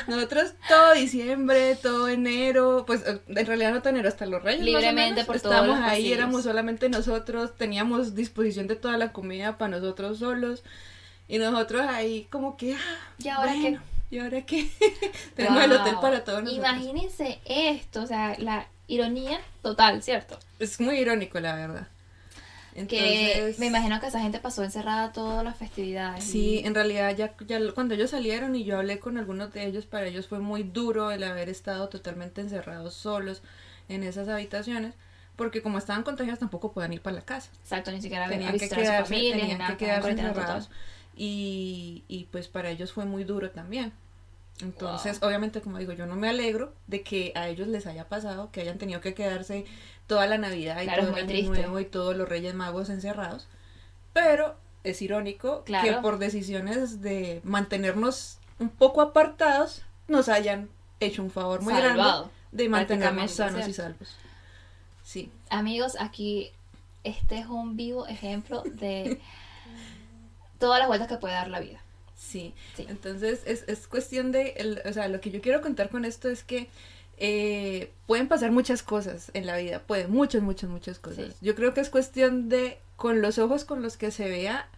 [0.07, 4.61] Nosotros todo diciembre, todo enero, pues en realidad no todo enero, hasta los reyes.
[4.61, 6.19] más o Libremente menos, por todos Estábamos ahí, pasillos.
[6.19, 10.63] éramos solamente nosotros, teníamos disposición de toda la comida para nosotros solos.
[11.29, 13.61] Y nosotros ahí como que, ah, ¿Y ahora qué?
[13.61, 14.69] bueno, ¿Y ahora qué?
[15.37, 16.67] Tenemos el hotel para todos nosotros.
[16.67, 20.39] Imagínense esto, o sea, la ironía total, ¿cierto?
[20.59, 21.87] Es muy irónico, la verdad.
[22.89, 26.25] Que me imagino que esa gente pasó encerrada todas las festividades.
[26.25, 29.67] Sí, y- en realidad ya, ya cuando ellos salieron y yo hablé con algunos de
[29.67, 33.43] ellos, para ellos fue muy duro el haber estado totalmente encerrados solos
[33.89, 34.95] en esas habitaciones,
[35.37, 37.51] porque como estaban contagiados tampoco podían ir para la casa.
[37.63, 39.85] Exacto, ni siquiera a Tenían que visitar a su quedarse, familia, ni tenían nada, que
[39.85, 40.69] quedarse encerrados.
[41.17, 43.93] Y, y pues para ellos fue muy duro también.
[44.63, 48.51] Entonces, obviamente, como digo, yo no me alegro de que a ellos les haya pasado,
[48.53, 49.65] que hayan tenido que quedarse
[50.07, 51.49] toda la Navidad y Claro, todo el Año.
[51.49, 53.49] Nuevo y todos los Reyes Magos encerrados.
[54.13, 60.69] Pero es irónico que por decisiones de mantenernos un poco apartados, nos hayan
[61.01, 64.17] hecho un favor muy Salvado, grande de mantenernos sanos y salvos.
[65.05, 66.53] Sí, Amigos, aquí
[67.05, 69.21] este es un vivo ejemplo de
[70.59, 71.81] todas las vueltas que puede dar la vida.
[72.21, 72.53] Sí.
[72.77, 72.87] Sí.
[72.89, 76.29] Entonces es, es cuestión de, el- o sea, lo que yo quiero contar con esto
[76.29, 76.69] es que
[77.23, 81.27] eh, pueden pasar muchas cosas en la vida, pueden, muchas, muchas, muchas cosas.
[81.29, 81.37] Sí.
[81.41, 84.69] Yo creo que es cuestión de, con los ojos con los que se vea,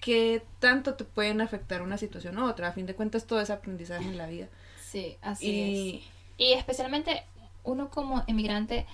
[0.00, 2.68] qué tanto te pueden afectar una situación u otra.
[2.68, 4.48] A fin de cuentas, todo es aprendizaje en la vida.
[4.90, 6.10] Sí, así es.
[6.38, 7.22] Y especialmente
[7.64, 8.86] uno como emigrante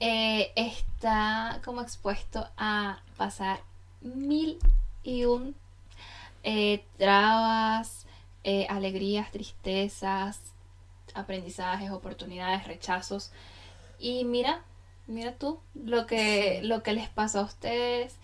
[0.00, 3.60] eh, está como expuesto a pasar
[4.00, 4.58] mil
[5.02, 5.54] y un
[6.48, 8.06] eh, trabas,
[8.44, 10.52] eh, alegrías, tristezas,
[11.12, 13.32] aprendizajes, oportunidades, rechazos.
[13.98, 14.62] Y mira,
[15.08, 18.14] mira tú lo que, lo que les pasó a ustedes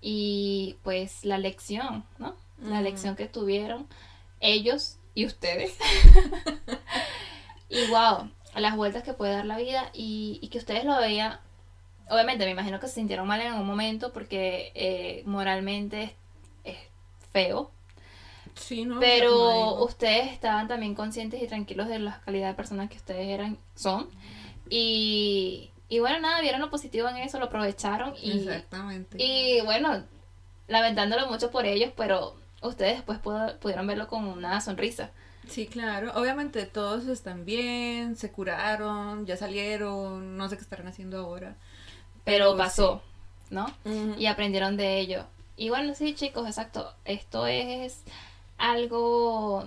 [0.00, 2.34] y pues la lección, ¿no?
[2.62, 3.86] La lección que tuvieron
[4.40, 5.76] ellos y ustedes.
[7.68, 11.38] y wow, las vueltas que puede dar la vida y, y que ustedes lo veían.
[12.08, 16.16] Obviamente, me imagino que se sintieron mal en algún momento porque eh, moralmente
[17.36, 17.70] feo.
[18.54, 18.98] sí, ¿no?
[19.00, 23.58] Pero ustedes estaban también conscientes y tranquilos de la calidad de personas que ustedes eran,
[23.74, 24.08] son.
[24.70, 29.22] Y, y bueno, nada, vieron lo positivo en eso, lo aprovecharon y, Exactamente.
[29.22, 30.02] y bueno,
[30.68, 35.10] lamentándolo mucho por ellos, pero ustedes después pudo- pudieron verlo con una sonrisa.
[35.48, 36.10] Sí, claro.
[36.16, 41.54] Obviamente todos están bien, se curaron, ya salieron, no sé qué estarán haciendo ahora.
[42.24, 43.02] Pero Pero pasó,
[43.50, 43.66] ¿no?
[44.18, 45.26] Y aprendieron de ello.
[45.56, 46.92] Y bueno, sí, chicos, exacto.
[47.04, 48.02] Esto es
[48.58, 49.66] algo...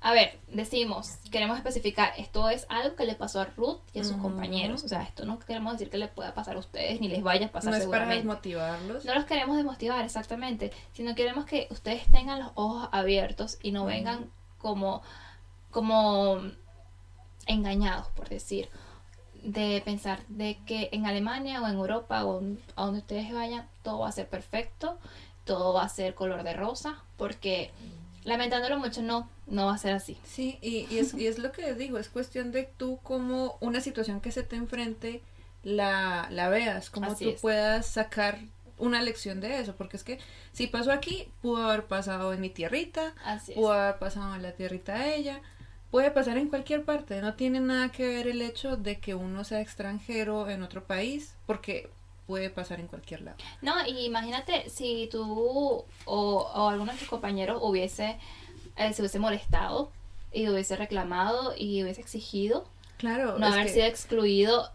[0.00, 4.04] A ver, decimos, queremos especificar, esto es algo que le pasó a Ruth y a
[4.04, 4.84] sus compañeros.
[4.84, 7.46] O sea, esto no queremos decir que le pueda pasar a ustedes ni les vaya
[7.46, 9.04] a pasar no es para desmotivarlos.
[9.04, 13.86] No los queremos desmotivar, exactamente, sino queremos que ustedes tengan los ojos abiertos y no
[13.86, 15.02] vengan como,
[15.72, 16.42] como
[17.48, 18.68] engañados, por decir,
[19.42, 22.42] de pensar de que en Alemania o en Europa o
[22.76, 24.98] a donde ustedes vayan, todo va a ser perfecto,
[25.44, 27.70] todo va a ser color de rosa, porque
[28.24, 30.16] lamentándolo mucho, no, no va a ser así.
[30.24, 33.80] Sí, y, y es, y es lo que digo, es cuestión de tú como una
[33.80, 35.22] situación que se te enfrente
[35.62, 37.40] la, la veas, como Así tú es.
[37.40, 38.38] puedas sacar
[38.76, 40.18] una lección de eso, porque es que
[40.52, 43.56] si pasó aquí, pudo haber pasado en mi tierrita, Así es.
[43.58, 45.40] pudo haber pasado en la tierrita de ella,
[45.90, 49.44] puede pasar en cualquier parte, no tiene nada que ver el hecho de que uno
[49.44, 51.90] sea extranjero en otro país, porque
[52.26, 53.38] puede pasar en cualquier lado.
[53.62, 58.18] No, y imagínate si tú o, o alguno de tus compañeros hubiese,
[58.76, 59.90] eh, se hubiese molestado
[60.30, 62.68] y hubiese reclamado y hubiese exigido
[62.98, 64.70] Claro, no haber sido excluido.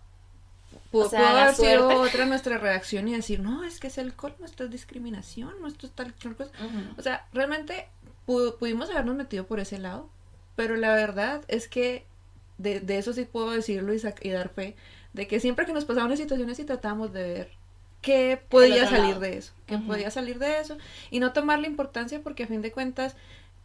[0.91, 3.87] pudo, o sea, pudo la haber sido otra nuestra reacción y decir, no, es que
[3.87, 6.51] es el colmo, esto es discriminación, esto es tal cosa.
[6.97, 7.87] O sea, realmente
[8.25, 10.09] pu- pudimos habernos metido por ese lado,
[10.55, 12.05] pero la verdad es que
[12.57, 14.75] de, de eso sí puedo decirlo y, y dar fe,
[15.13, 17.51] de que siempre que nos pasaban las situaciones y tratamos de ver
[18.01, 20.77] qué podía salir de eso, qué podía salir de eso
[21.09, 23.15] y no tomarle importancia porque a fin de cuentas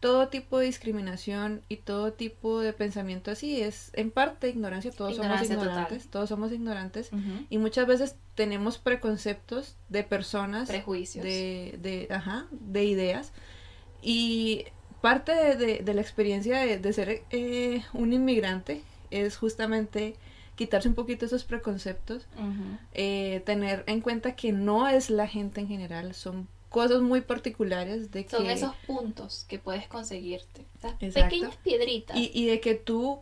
[0.01, 5.15] todo tipo de discriminación y todo tipo de pensamiento así es en parte ignorancia, todos
[5.15, 5.71] Ignorancia somos total.
[5.73, 7.47] ignorantes, todos somos ignorantes Ujú.
[7.51, 11.25] y muchas veces tenemos preconceptos de personas Prejuicios.
[11.25, 13.33] de, de, ajá, de ideas.
[14.01, 14.67] Y
[15.01, 20.17] parte de, de- de la experiencia de, de ser eh, un inmigrante es justamente
[20.57, 22.27] quitarse un poquito esos preconceptos,
[22.93, 28.11] eh, tener en cuenta que no es la gente en general, son cosas muy particulares
[28.11, 28.31] de que...
[28.37, 30.67] Son esos puntos que puedes conseguirte.
[30.77, 30.95] Esas
[31.25, 32.17] pequeñas piedritas.
[32.17, 33.21] Y, y de que tú,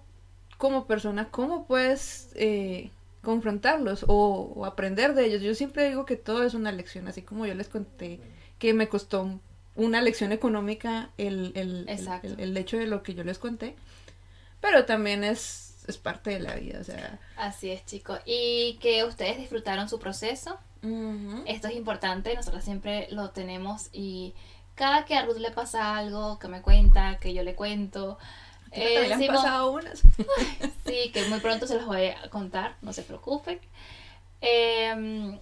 [0.56, 2.90] como persona, ¿cómo puedes eh,
[3.22, 5.42] confrontarlos o, o aprender de ellos?
[5.42, 8.18] Yo siempre digo que todo es una lección, así como yo les conté
[8.58, 9.38] que me costó
[9.76, 13.76] una lección económica el, el, el- el- hecho de lo que yo les conté,
[14.60, 17.18] pero también es, es parte de la vida, o sea...
[17.36, 18.20] Así es, chicos.
[18.24, 20.58] Y que ustedes disfrutaron su proceso.
[20.82, 21.42] ujú.
[21.46, 24.34] Esto es importante, nosotros siempre lo tenemos y
[24.74, 28.18] cada que a Ruth le pasa algo, que me cuenta, que yo le cuento,
[28.72, 30.00] eh, también han decimos, pasado unas.
[30.86, 33.58] sí, que muy pronto se los voy a contar, no se preocupen.
[34.40, 35.38] Eh,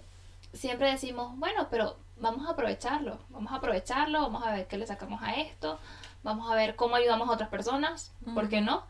[0.55, 4.87] siempre decimos, bueno, pero vamos a aprovecharlo, vamos a aprovecharlo, vamos a ver qué le
[4.87, 5.79] sacamos a esto,
[6.23, 8.83] vamos a ver cómo ayudamos a otras personas, ¿por qué no?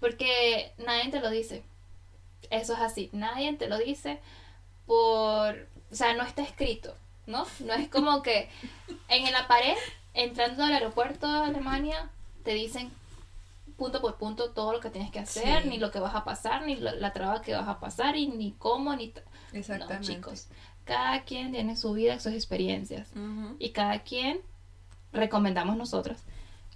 [0.00, 1.62] Porque nadie te lo dice,
[2.50, 4.18] eso es así, nadie te lo dice
[4.86, 5.54] por,
[5.90, 6.94] o sea, no está escrito,
[7.26, 7.46] ¿no?
[7.60, 8.48] No es como que
[9.08, 9.76] en la pared,
[10.14, 12.08] entrando al aeropuerto de Alemania,
[12.44, 12.90] te dicen
[13.76, 15.68] punto por punto todo lo que tienes que hacer, Sí.
[15.68, 18.26] ni lo que vas a pasar, ni lo- la traba que vas a pasar, y
[18.28, 19.12] ni cómo, ni...
[19.52, 19.94] Exactamente.
[20.08, 20.48] No, chicos.
[20.90, 23.12] Cada quien tiene su vida, sus experiencias.
[23.60, 24.40] Y cada quien,
[25.12, 26.18] recomendamos nosotros,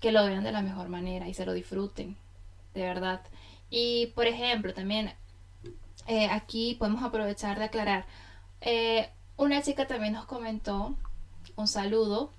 [0.00, 2.16] que lo vean de la mejor manera y se lo disfruten,
[2.74, 3.22] de verdad.
[3.70, 5.12] Y por ejemplo, también
[6.06, 8.06] eh, aquí podemos aprovechar de aclarar.
[8.60, 10.96] Eh, una chica también nos comentó
[11.56, 12.30] un saludo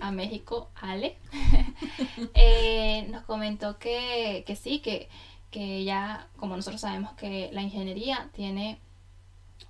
[0.00, 1.16] a México, Ale.
[2.34, 5.08] Eh, nos comentó que, que sí, que,
[5.52, 8.80] que ya, como nosotros sabemos que la ingeniería tiene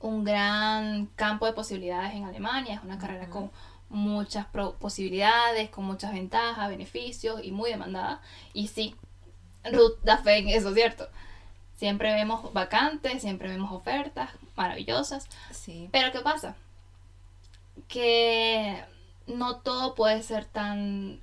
[0.01, 3.51] un gran campo de posibilidades en Alemania, es una carrera con
[3.89, 4.47] muchas
[4.79, 8.21] posibilidades, con muchas ventajas, beneficios y muy demandada.
[8.53, 8.97] Y sí,
[9.65, 11.09] Ruth da fe en eso, ¿cierto?
[11.77, 15.29] Siempre vemos vacantes, siempre vemos ofertas maravillosas.
[15.51, 15.89] Sí.
[15.93, 16.57] Pero ¿qué pasa?
[17.89, 18.85] Que
[19.27, 21.21] no todo puede ser tan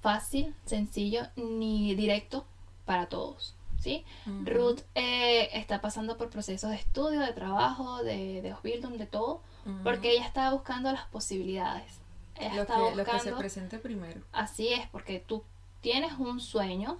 [0.00, 2.46] fácil, sencillo ni directo
[2.84, 3.55] para todos.
[3.80, 4.04] ¿Sí?
[4.44, 9.42] Ruth eh, está pasando por procesos de estudio, de trabajo, de, de Osbildung, de todo,
[9.82, 12.00] porque ella está buscando las posibilidades.
[12.36, 14.20] Ella lo, está que, buscando, lo que se presente primero.
[14.32, 15.42] Así es, porque tú
[15.80, 16.98] tienes un sueño,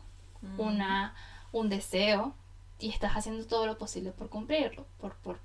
[0.58, 1.14] una,
[1.52, 2.34] un deseo,
[2.78, 5.38] y estás haciendo todo lo posible por cumplirlo, por, por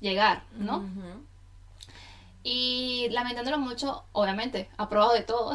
[0.00, 0.84] llegar, ¿no?
[2.44, 5.54] Y lamentándolo mucho, obviamente, aprobado de todo.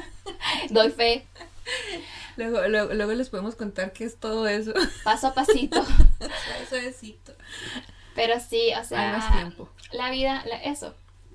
[0.70, 1.26] Doy fe.
[2.36, 4.72] Luego, luego, luego, les podemos contar qué es todo eso.
[5.04, 5.84] Paso a pasito.
[6.68, 7.32] Suavecito.
[8.14, 9.68] Pero sí, o sea, Hay más tiempo.
[9.92, 10.94] la vida, la- eso.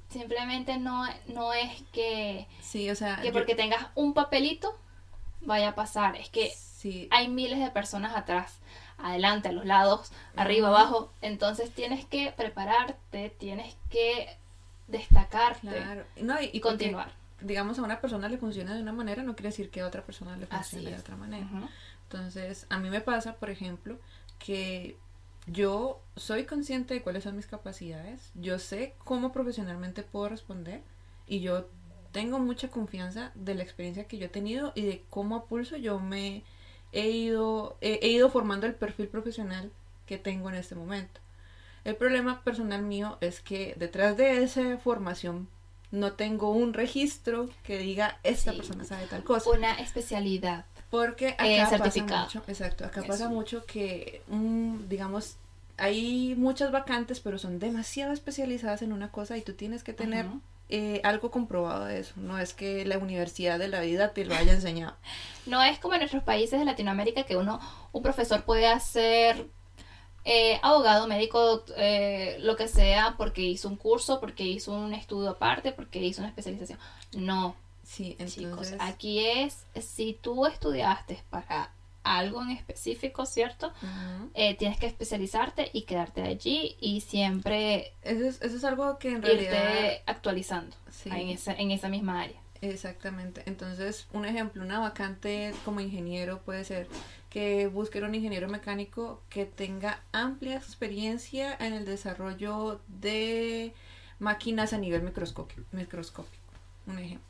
[0.10, 3.18] Simplemente no, no es que, Sí, o sea.
[3.18, 4.78] que yo- porque tengas un papelito
[5.42, 6.16] vaya a pasar.
[6.16, 8.60] Es que Sí, hay miles de personas atrás,
[9.00, 11.12] adelante, a los lados, arriba, abajo.
[11.22, 14.38] Entonces tienes que prepararte, tienes que
[14.88, 16.04] destacarte claro.
[16.18, 17.12] No, y, y y porque, continuar.
[17.42, 20.04] Digamos, a una persona le funciona de una manera, no quiere decir que a otra
[20.04, 21.48] persona le funcione de otra manera.
[22.04, 24.00] Entonces, a mí me pasa, por ejemplo,
[24.40, 24.98] que
[25.46, 30.82] yo soy consciente de cuáles son mis capacidades, yo sé cómo profesionalmente puedo responder
[31.28, 31.70] y yo
[32.12, 35.78] tengo mucha confianza de la experiencia que yo he tenido y de cómo a pulso
[35.78, 36.44] yo me
[36.92, 39.72] he ido, he, he ido formando el perfil profesional
[40.06, 41.20] que tengo en este momento.
[41.84, 45.48] El problema personal mío es que detrás de esa formación
[45.92, 48.58] no tengo un registro que diga esta Sí.
[48.58, 49.50] persona sabe tal cosa.
[49.52, 50.66] Una especialidad.
[50.90, 53.08] Porque acá Eh, pasa mucho, exacto, acá Eso.
[53.10, 55.36] pasa mucho que, mm, digamos,
[55.78, 60.26] hay muchas vacantes, pero son demasiado especializadas en una cosa y tú tienes que tener
[60.70, 62.14] eh, algo comprobado de eso.
[62.18, 64.96] No es que la universidad de la vida te lo haya enseñado.
[65.46, 67.62] No es como en nuestros países de Latinoamérica que uno,
[67.94, 69.48] un profesor puede hacer
[70.30, 75.30] eh, abogado, médico, eh, lo que sea, porque hizo un curso, porque hizo un estudio
[75.32, 76.78] aparte, porque hizo una especialización.
[77.14, 78.78] No, Sí, chicos, entonces.
[78.82, 81.72] aquí es, si tú estudiaste para
[82.04, 83.72] algo en específico, ¿cierto?
[84.34, 89.10] Eh, tienes que especializarte y quedarte allí y siempre eso, es, eso es algo que
[89.12, 89.52] en realidad.
[89.74, 91.10] irte actualizando Sí.
[91.10, 92.40] en, esa, en esa misma área.
[92.62, 93.44] Exactamente.
[93.46, 96.88] Entonces, un ejemplo, una vacante como ingeniero puede ser
[97.38, 103.76] que busquen un ingeniero mecánico que tenga amplia experiencia en el desarrollo de
[104.18, 105.62] máquinas a nivel microscópico.
[105.72, 106.42] microscópico
[106.88, 107.28] un ejemplo.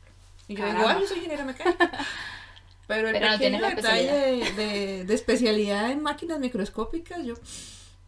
[0.48, 1.84] Y yo digo, ah, yo soy ingeniero mecánico.
[2.86, 7.34] Pero el Pero no pequeño la detalle de, de- de especialidad en máquinas microscópicas, yo,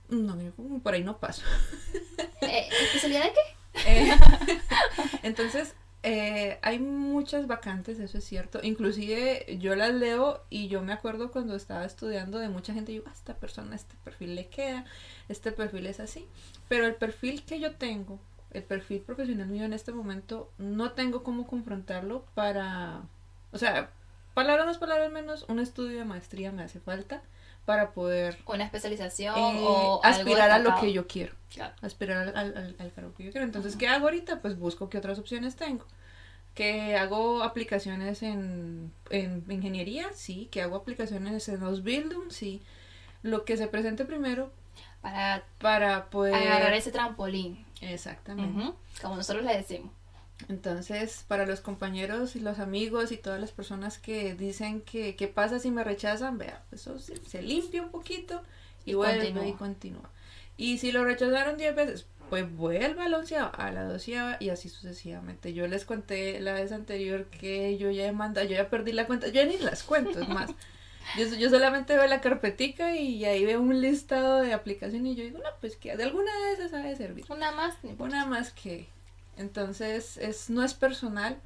[0.08, 1.42] no, yo por ahí no paso.
[2.40, 3.40] Eh, ¿Especialidad de qué?
[3.86, 4.16] Eh,
[5.22, 8.60] entonces, eh, hay muchas vacantes, eso es cierto.
[8.62, 13.02] Inclusive yo las leo y yo me acuerdo cuando estaba estudiando de mucha gente, yo,
[13.06, 14.86] "Ah, esta persona, este perfil le queda,
[15.28, 16.26] este perfil es así.
[16.68, 18.18] Pero el perfil que yo tengo,
[18.52, 23.02] el perfil profesional mío en este momento, no tengo cómo confrontarlo para,
[23.52, 23.90] o sea,
[24.34, 27.22] palabras más, palabras menos, un estudio de maestría me hace falta
[27.64, 31.74] para poder Una especialización eh, o algo aspirar a lo que yo quiero Claro.
[31.82, 33.44] aspirar al, al, al- cargo que yo quiero.
[33.46, 34.40] Entonces, ¿qué hago ahorita?
[34.40, 35.84] Pues busco qué otras opciones tengo.
[36.54, 40.48] Que hago aplicaciones en, en ingeniería, sí.
[40.50, 42.62] Que hago aplicaciones en Ausbildung, sí.
[43.22, 44.50] Lo que se presente primero
[45.00, 46.34] Para para poder...
[46.34, 47.64] agarrar ese trampolín.
[47.80, 48.72] Exactamente.
[49.02, 49.92] Como nosotros le decimos.
[50.48, 55.28] Entonces, para los compañeros y los amigos y todas las personas que dicen que qué
[55.28, 58.42] pasa si me rechazan, vea, eso se, se limpia un poquito
[58.84, 59.46] y, Y vuelve continúa.
[59.46, 60.10] y continúa.
[60.56, 64.50] Y si lo rechazaron 10 veces, pues vuelva a la onceava, a la doceava y
[64.50, 65.52] así sucesivamente.
[65.52, 69.06] Yo les conté la vez anterior que yo ya he mandado, yo ya perdí la
[69.06, 70.50] cuenta, yo ni las cuento, es más.
[71.16, 75.24] Yo, yo solamente veo la carpetica y ahí veo un listado de aplicaciones y yo
[75.24, 77.24] digo, no, pues que de alguna de esas ha de servir.
[77.30, 77.74] Una más.
[77.82, 77.96] ni.
[77.98, 78.86] Una más que.
[79.40, 81.36] Entonces, es, no es personal.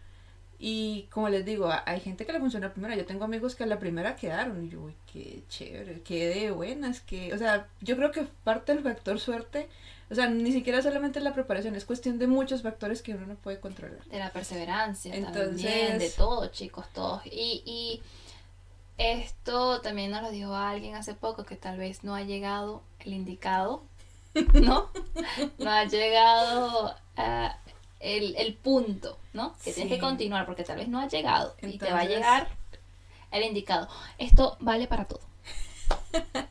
[0.59, 2.97] Y como les digo, a- hay gente que le funciona a la primera.
[2.97, 4.64] Yo tengo amigos que a la primera quedaron.
[4.64, 7.01] Y yo, uy, qué chévere, qué de buenas.
[7.01, 9.68] que O sea, yo creo que parte del factor suerte.
[10.11, 13.34] O sea, ni siquiera solamente la preparación, es cuestión de muchos factores que uno no
[13.36, 14.05] puede controlar.
[14.05, 17.24] De la perseverancia Entonces- también, de todo, chicos, todos.
[17.26, 18.03] Y, y
[18.97, 23.12] Esto también nos lo dijo alguien hace poco que tal vez no ha llegado el
[23.12, 23.82] indicado,
[24.55, 24.88] ¿no?
[25.59, 27.59] no ha llegado ah,
[28.05, 29.57] el, el punto, ¿no?
[29.65, 32.49] Que tienes que continuar porque tal vez no ha llegado y te va a llegar
[33.31, 33.89] el indicado.
[34.19, 35.21] Esto vale para todo.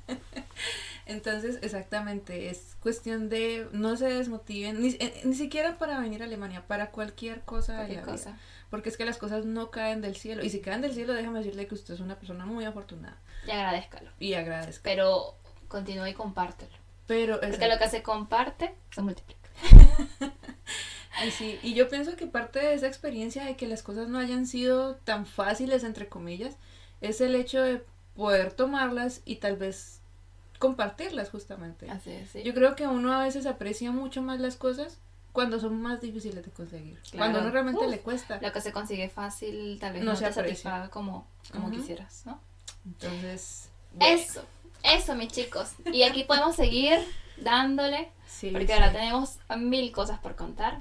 [1.06, 6.26] Entonces, exactamente, es cuestión de no se desmotiven, ni, eh, ni siquiera para venir a
[6.26, 8.38] Alemania, para cualquier cosa de vida.
[8.70, 10.44] Porque es que las cosas no caen del cielo.
[10.44, 13.18] Y si caen del cielo, déjame decirle que usted es una persona muy afortunada.
[13.46, 14.10] Y agradezcalo.
[14.20, 14.82] Y agradezco.
[14.84, 15.36] Pero
[15.68, 16.72] continúa y compártelo.
[17.06, 19.50] Pero, Porque lo que se comparte se multiplica.
[21.16, 24.18] Ay, sí, y yo pienso que parte de esa experiencia de que las cosas no
[24.18, 26.58] hayan sido tan fáciles, entre comillas,
[27.02, 27.84] es el hecho de
[28.16, 30.02] poder tomarlas y tal vez
[30.60, 31.90] compartirlas justamente.
[31.90, 32.44] Así es, sí.
[32.44, 34.98] Yo creo que uno a veces aprecia mucho más las cosas
[35.34, 37.00] cuando son más difíciles de conseguir.
[37.02, 37.18] Claro.
[37.18, 38.40] Cuando uno realmente Uf, le cuesta.
[38.42, 42.24] Lo que se consigue fácil tal vez No no, se te satisfaga como, como quisieras,
[42.26, 42.40] ¿no?
[42.86, 44.46] Entonces, bueno, Eso,
[44.84, 45.72] eso mis chicos.
[45.92, 47.00] Y aquí podemos seguir
[47.38, 48.74] dándole, sí, porque sí.
[48.74, 50.80] ahora tenemos mil cosas por contar.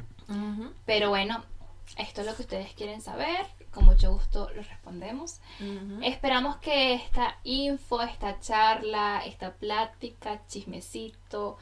[0.84, 1.42] Pero bueno,
[1.96, 3.46] esto es lo que ustedes quieren saber.
[3.70, 5.40] Con mucho gusto los respondemos.
[6.02, 11.56] Esperamos que esta info, esta charla, esta plática, chismecito,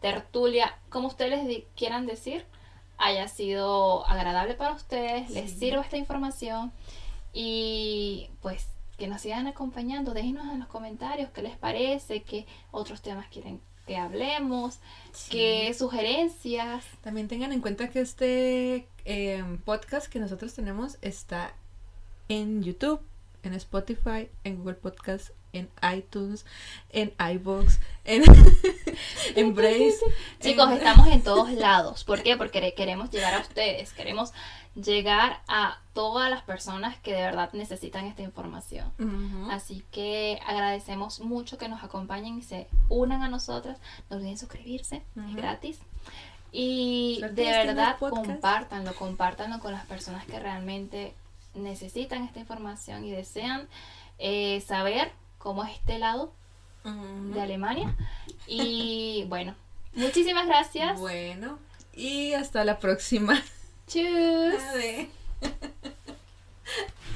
[0.00, 2.44] tertulia, como ustedes quieran decir,
[2.98, 6.72] haya sido agradable para ustedes, les sirva esta información
[7.32, 8.68] y pues
[8.98, 10.12] que nos sigan acompañando.
[10.12, 14.78] Déjenos en los comentarios qué les parece, qué otros temas quieren que hablemos,
[15.12, 15.30] Sí.
[15.32, 16.84] qué sugerencias.
[17.02, 21.54] También tengan en cuenta que este eh, podcast que nosotros tenemos está
[22.28, 23.00] en YouTube,
[23.42, 26.46] en Spotify, en Google Podcast, en iTunes,
[26.90, 28.24] en iVoox, en,
[29.36, 29.98] en Brace.
[30.40, 32.02] Chicos, en- estamos en todos lados.
[32.04, 32.36] ¿Por qué?
[32.36, 34.32] Porque queremos llegar a ustedes, queremos
[34.74, 38.92] llegar a todas las personas que de verdad necesitan esta información.
[39.50, 43.78] Así que agradecemos mucho que nos acompañen y se unan a nosotras.
[44.10, 45.78] No olviden suscribirse, es gratis.
[46.50, 51.14] Y de este verdad, compártanlo, compártanlo con las personas que realmente
[51.54, 53.68] necesitan esta información y desean
[54.18, 56.32] eh, saber cómo es este lado
[56.84, 57.96] de Alemania.
[58.46, 59.54] Y bueno,
[59.94, 60.98] muchísimas gracias.
[60.98, 61.58] Bueno,
[61.92, 63.40] y hasta la próxima.
[63.86, 64.62] Tschüss.